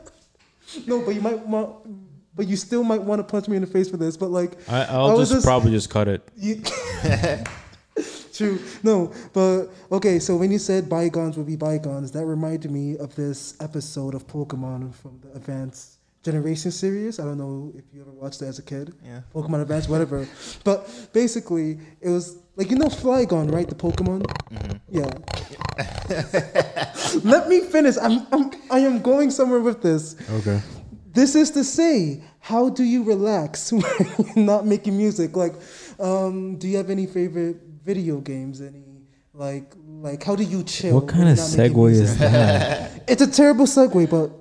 no, 0.88 1.02
but 1.06 1.16
you 1.16 1.22
might 1.22 1.40
want, 1.48 1.76
but 2.36 2.48
you 2.48 2.56
still 2.56 2.84
might 2.84 3.02
want 3.02 3.20
to 3.20 3.24
punch 3.24 3.48
me 3.48 3.56
in 3.58 3.62
the 3.62 3.68
face 3.68 3.90
for 3.90 3.98
this. 3.98 4.16
But 4.18 4.30
like, 4.30 4.52
I, 4.70 4.84
I 4.84 4.96
I'll 4.96 5.18
was 5.18 5.30
just, 5.30 5.32
just- 5.40 5.46
probably 5.46 5.72
just 5.72 5.90
cut 5.90 6.08
it. 6.08 6.22
You 6.38 6.62
True. 8.34 8.60
No, 8.82 9.12
but 9.34 9.68
okay, 9.92 10.18
so 10.20 10.38
when 10.38 10.52
you 10.52 10.58
said 10.58 10.88
bygones 10.90 11.36
will 11.38 11.44
be 11.44 11.58
bygones, 11.58 12.12
that 12.14 12.26
reminded 12.26 12.72
me 12.72 12.98
of 12.98 13.14
this 13.16 13.56
episode 13.60 14.16
of 14.16 14.26
Pokemon 14.26 14.94
from 14.96 15.20
the 15.22 15.32
Advanced 15.36 15.98
Generation 16.24 16.72
series. 16.72 17.20
I 17.20 17.26
don't 17.26 17.38
know 17.38 17.72
if 17.76 17.84
you 17.94 18.02
ever 18.02 18.12
watched 18.12 18.42
it 18.42 18.46
as 18.46 18.58
a 18.58 18.64
kid. 18.64 18.94
Yeah. 19.04 19.22
Pokemon 19.36 19.62
Advance, 19.64 19.90
whatever. 19.90 20.28
but 20.64 21.10
basically, 21.14 21.80
it 22.00 22.10
was 22.10 22.38
like, 22.56 22.70
you 22.70 22.78
know, 22.78 22.88
Flygon, 22.88 23.52
right? 23.52 23.68
The 23.68 23.76
Pokemon? 23.76 24.26
Yeah. 24.90 25.12
Let 27.24 27.50
me 27.50 27.62
finish. 27.62 27.96
I'm, 28.02 28.26
I'm, 28.32 28.52
I 28.70 28.80
am 28.80 29.02
going 29.02 29.32
somewhere 29.32 29.62
with 29.62 29.82
this. 29.82 30.16
Okay. 30.30 30.62
This 31.14 31.36
is 31.36 31.52
to 31.52 31.64
say, 31.64 32.22
how 32.40 32.70
do 32.70 32.84
you 32.84 33.04
relax 33.04 33.72
when 33.72 33.84
you're 34.10 34.46
not 34.46 34.66
making 34.66 34.98
music? 34.98 35.36
Like, 35.36 35.54
um, 36.00 36.58
do 36.58 36.68
you 36.68 36.78
have 36.78 36.90
any 36.90 37.06
favorite 37.06 37.58
video 37.84 38.20
games? 38.20 38.62
Any 38.62 38.84
like 39.34 39.74
like 40.02 40.24
how 40.24 40.36
do 40.36 40.44
you 40.44 40.64
chill? 40.64 40.96
What 40.96 41.08
kind 41.08 41.30
of 41.30 41.38
segue 41.38 41.92
is 41.92 42.18
that? 42.18 43.04
It's 43.08 43.22
a 43.22 43.28
terrible 43.28 43.66
segue, 43.66 44.10
but 44.10 44.32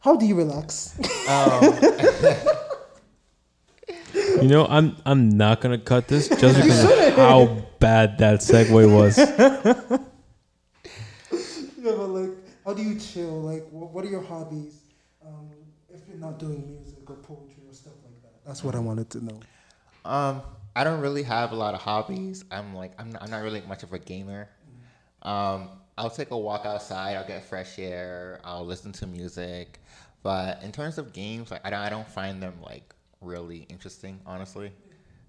how 0.00 0.16
do 0.16 0.26
you 0.26 0.34
relax? 0.34 0.96
You 4.42 4.48
know, 4.48 4.66
I'm 4.66 4.96
I'm 5.04 5.36
not 5.36 5.60
gonna 5.60 5.78
cut 5.78 6.08
this 6.08 6.28
just 6.28 6.56
because 6.56 6.84
of 6.84 7.14
how 7.14 7.46
bad 7.78 8.18
that 8.18 8.40
segue 8.40 8.70
was. 8.70 9.18
yeah, 9.28 9.98
but 11.82 12.08
like, 12.08 12.30
how 12.64 12.74
do 12.74 12.82
you 12.82 12.98
chill? 12.98 13.42
Like, 13.42 13.66
what, 13.70 13.92
what 13.92 14.04
are 14.04 14.08
your 14.08 14.22
hobbies? 14.22 14.80
Um, 15.24 15.50
if 15.92 16.00
you're 16.08 16.18
not 16.18 16.38
doing 16.38 16.64
music 16.66 17.08
or 17.08 17.16
poetry 17.16 17.62
or 17.68 17.74
stuff 17.74 17.94
like 18.04 18.22
that. 18.22 18.44
That's 18.46 18.62
what 18.62 18.74
I 18.74 18.78
wanted 18.78 19.10
to 19.10 19.24
know. 19.24 19.40
Um, 20.04 20.42
I 20.76 20.84
don't 20.84 21.00
really 21.00 21.22
have 21.24 21.52
a 21.52 21.56
lot 21.56 21.74
of 21.74 21.80
hobbies. 21.80 22.44
I'm 22.50 22.74
like 22.74 22.92
I'm 22.98 23.10
not, 23.10 23.22
I'm 23.22 23.30
not 23.30 23.42
really 23.42 23.62
much 23.62 23.82
of 23.82 23.92
a 23.92 23.98
gamer. 23.98 24.48
Um, 25.22 25.70
I'll 25.96 26.10
take 26.10 26.30
a 26.30 26.38
walk 26.38 26.64
outside. 26.64 27.16
I'll 27.16 27.26
get 27.26 27.44
fresh 27.44 27.78
air. 27.78 28.40
I'll 28.44 28.64
listen 28.64 28.92
to 28.92 29.06
music. 29.06 29.80
But 30.22 30.62
in 30.62 30.72
terms 30.72 30.98
of 30.98 31.12
games, 31.12 31.50
like 31.50 31.60
I 31.64 31.70
don't, 31.70 31.80
I 31.80 31.88
don't 31.88 32.08
find 32.08 32.42
them 32.42 32.54
like 32.62 32.94
really 33.20 33.66
interesting, 33.68 34.20
honestly, 34.26 34.72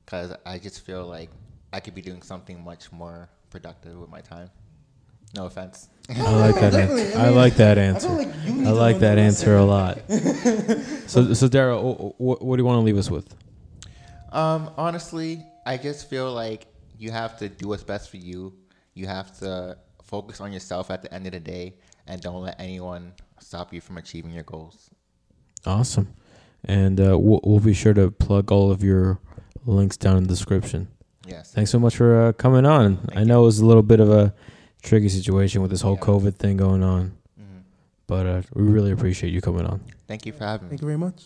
because 0.05 0.33
I 0.45 0.59
just 0.59 0.85
feel 0.85 1.05
like 1.05 1.29
I 1.73 1.79
could 1.79 1.95
be 1.95 2.01
doing 2.01 2.21
something 2.21 2.63
much 2.63 2.91
more 2.91 3.29
productive 3.49 3.97
with 3.99 4.09
my 4.09 4.21
time. 4.21 4.49
No 5.35 5.45
offense. 5.45 5.89
I 6.09 6.21
like 6.35 6.55
that. 6.55 6.71
Definitely. 6.71 7.03
Answer. 7.03 7.19
I 7.19 7.25
I, 7.25 7.29
like 7.29 7.55
that 7.57 7.77
answer. 7.77 8.07
feel 8.07 8.17
like 8.17 8.35
you 8.43 8.53
need 8.53 8.67
I 8.67 8.71
to 8.71 8.75
like 8.75 8.99
that 8.99 9.17
answer 9.19 9.55
a 9.57 9.63
lot. 9.63 9.99
so, 11.07 11.33
so 11.33 11.47
Dara, 11.47 11.79
what, 11.79 12.41
what 12.41 12.55
do 12.55 12.61
you 12.61 12.65
want 12.65 12.77
to 12.79 12.83
leave 12.85 12.97
us 12.97 13.11
with? 13.11 13.35
Um, 14.31 14.71
honestly, 14.75 15.45
I 15.65 15.77
just 15.77 16.09
feel 16.09 16.33
like 16.33 16.65
you 16.97 17.11
have 17.11 17.37
to 17.39 17.49
do 17.49 17.67
what's 17.67 17.83
best 17.83 18.09
for 18.09 18.17
you. 18.17 18.53
You 18.95 19.05
have 19.05 19.37
to 19.39 19.77
focus 20.03 20.41
on 20.41 20.51
yourself 20.51 20.89
at 20.89 21.03
the 21.03 21.13
end 21.13 21.27
of 21.27 21.33
the 21.33 21.39
day, 21.39 21.75
and 22.07 22.19
don't 22.21 22.41
let 22.41 22.59
anyone 22.59 23.13
stop 23.39 23.71
you 23.71 23.81
from 23.81 23.97
achieving 23.97 24.31
your 24.31 24.43
goals. 24.43 24.89
Awesome. 25.65 26.07
And 26.65 26.99
uh, 26.99 27.17
we'll, 27.17 27.39
we'll 27.43 27.59
be 27.59 27.73
sure 27.73 27.93
to 27.93 28.11
plug 28.11 28.51
all 28.51 28.71
of 28.71 28.83
your 28.83 29.19
links 29.65 29.97
down 29.97 30.17
in 30.17 30.23
the 30.23 30.29
description. 30.29 30.87
Yes. 31.27 31.51
Thanks 31.53 31.71
so 31.71 31.79
much 31.79 31.95
for 31.95 32.21
uh, 32.27 32.33
coming 32.33 32.65
on. 32.65 33.07
I 33.15 33.23
know 33.23 33.43
it 33.43 33.45
was 33.45 33.59
a 33.59 33.65
little 33.65 33.83
bit 33.83 33.99
of 33.99 34.09
a 34.09 34.33
tricky 34.81 35.09
situation 35.09 35.61
with 35.61 35.71
this 35.71 35.81
whole 35.81 35.95
Yeah. 35.95 36.01
COVID 36.07 36.35
thing 36.35 36.57
going 36.57 36.83
on, 36.83 37.13
Mhm. 37.39 37.61
but 38.07 38.25
uh, 38.25 38.41
we 38.55 38.63
really 38.63 38.91
appreciate 38.91 39.31
you 39.31 39.41
coming 39.41 39.65
on. 39.65 39.81
Thank 40.07 40.25
you 40.25 40.33
for 40.33 40.43
having 40.45 40.67
me. 40.67 40.69
Thank 40.71 40.81
you 40.81 40.87
very 40.87 40.97
much. 40.97 41.25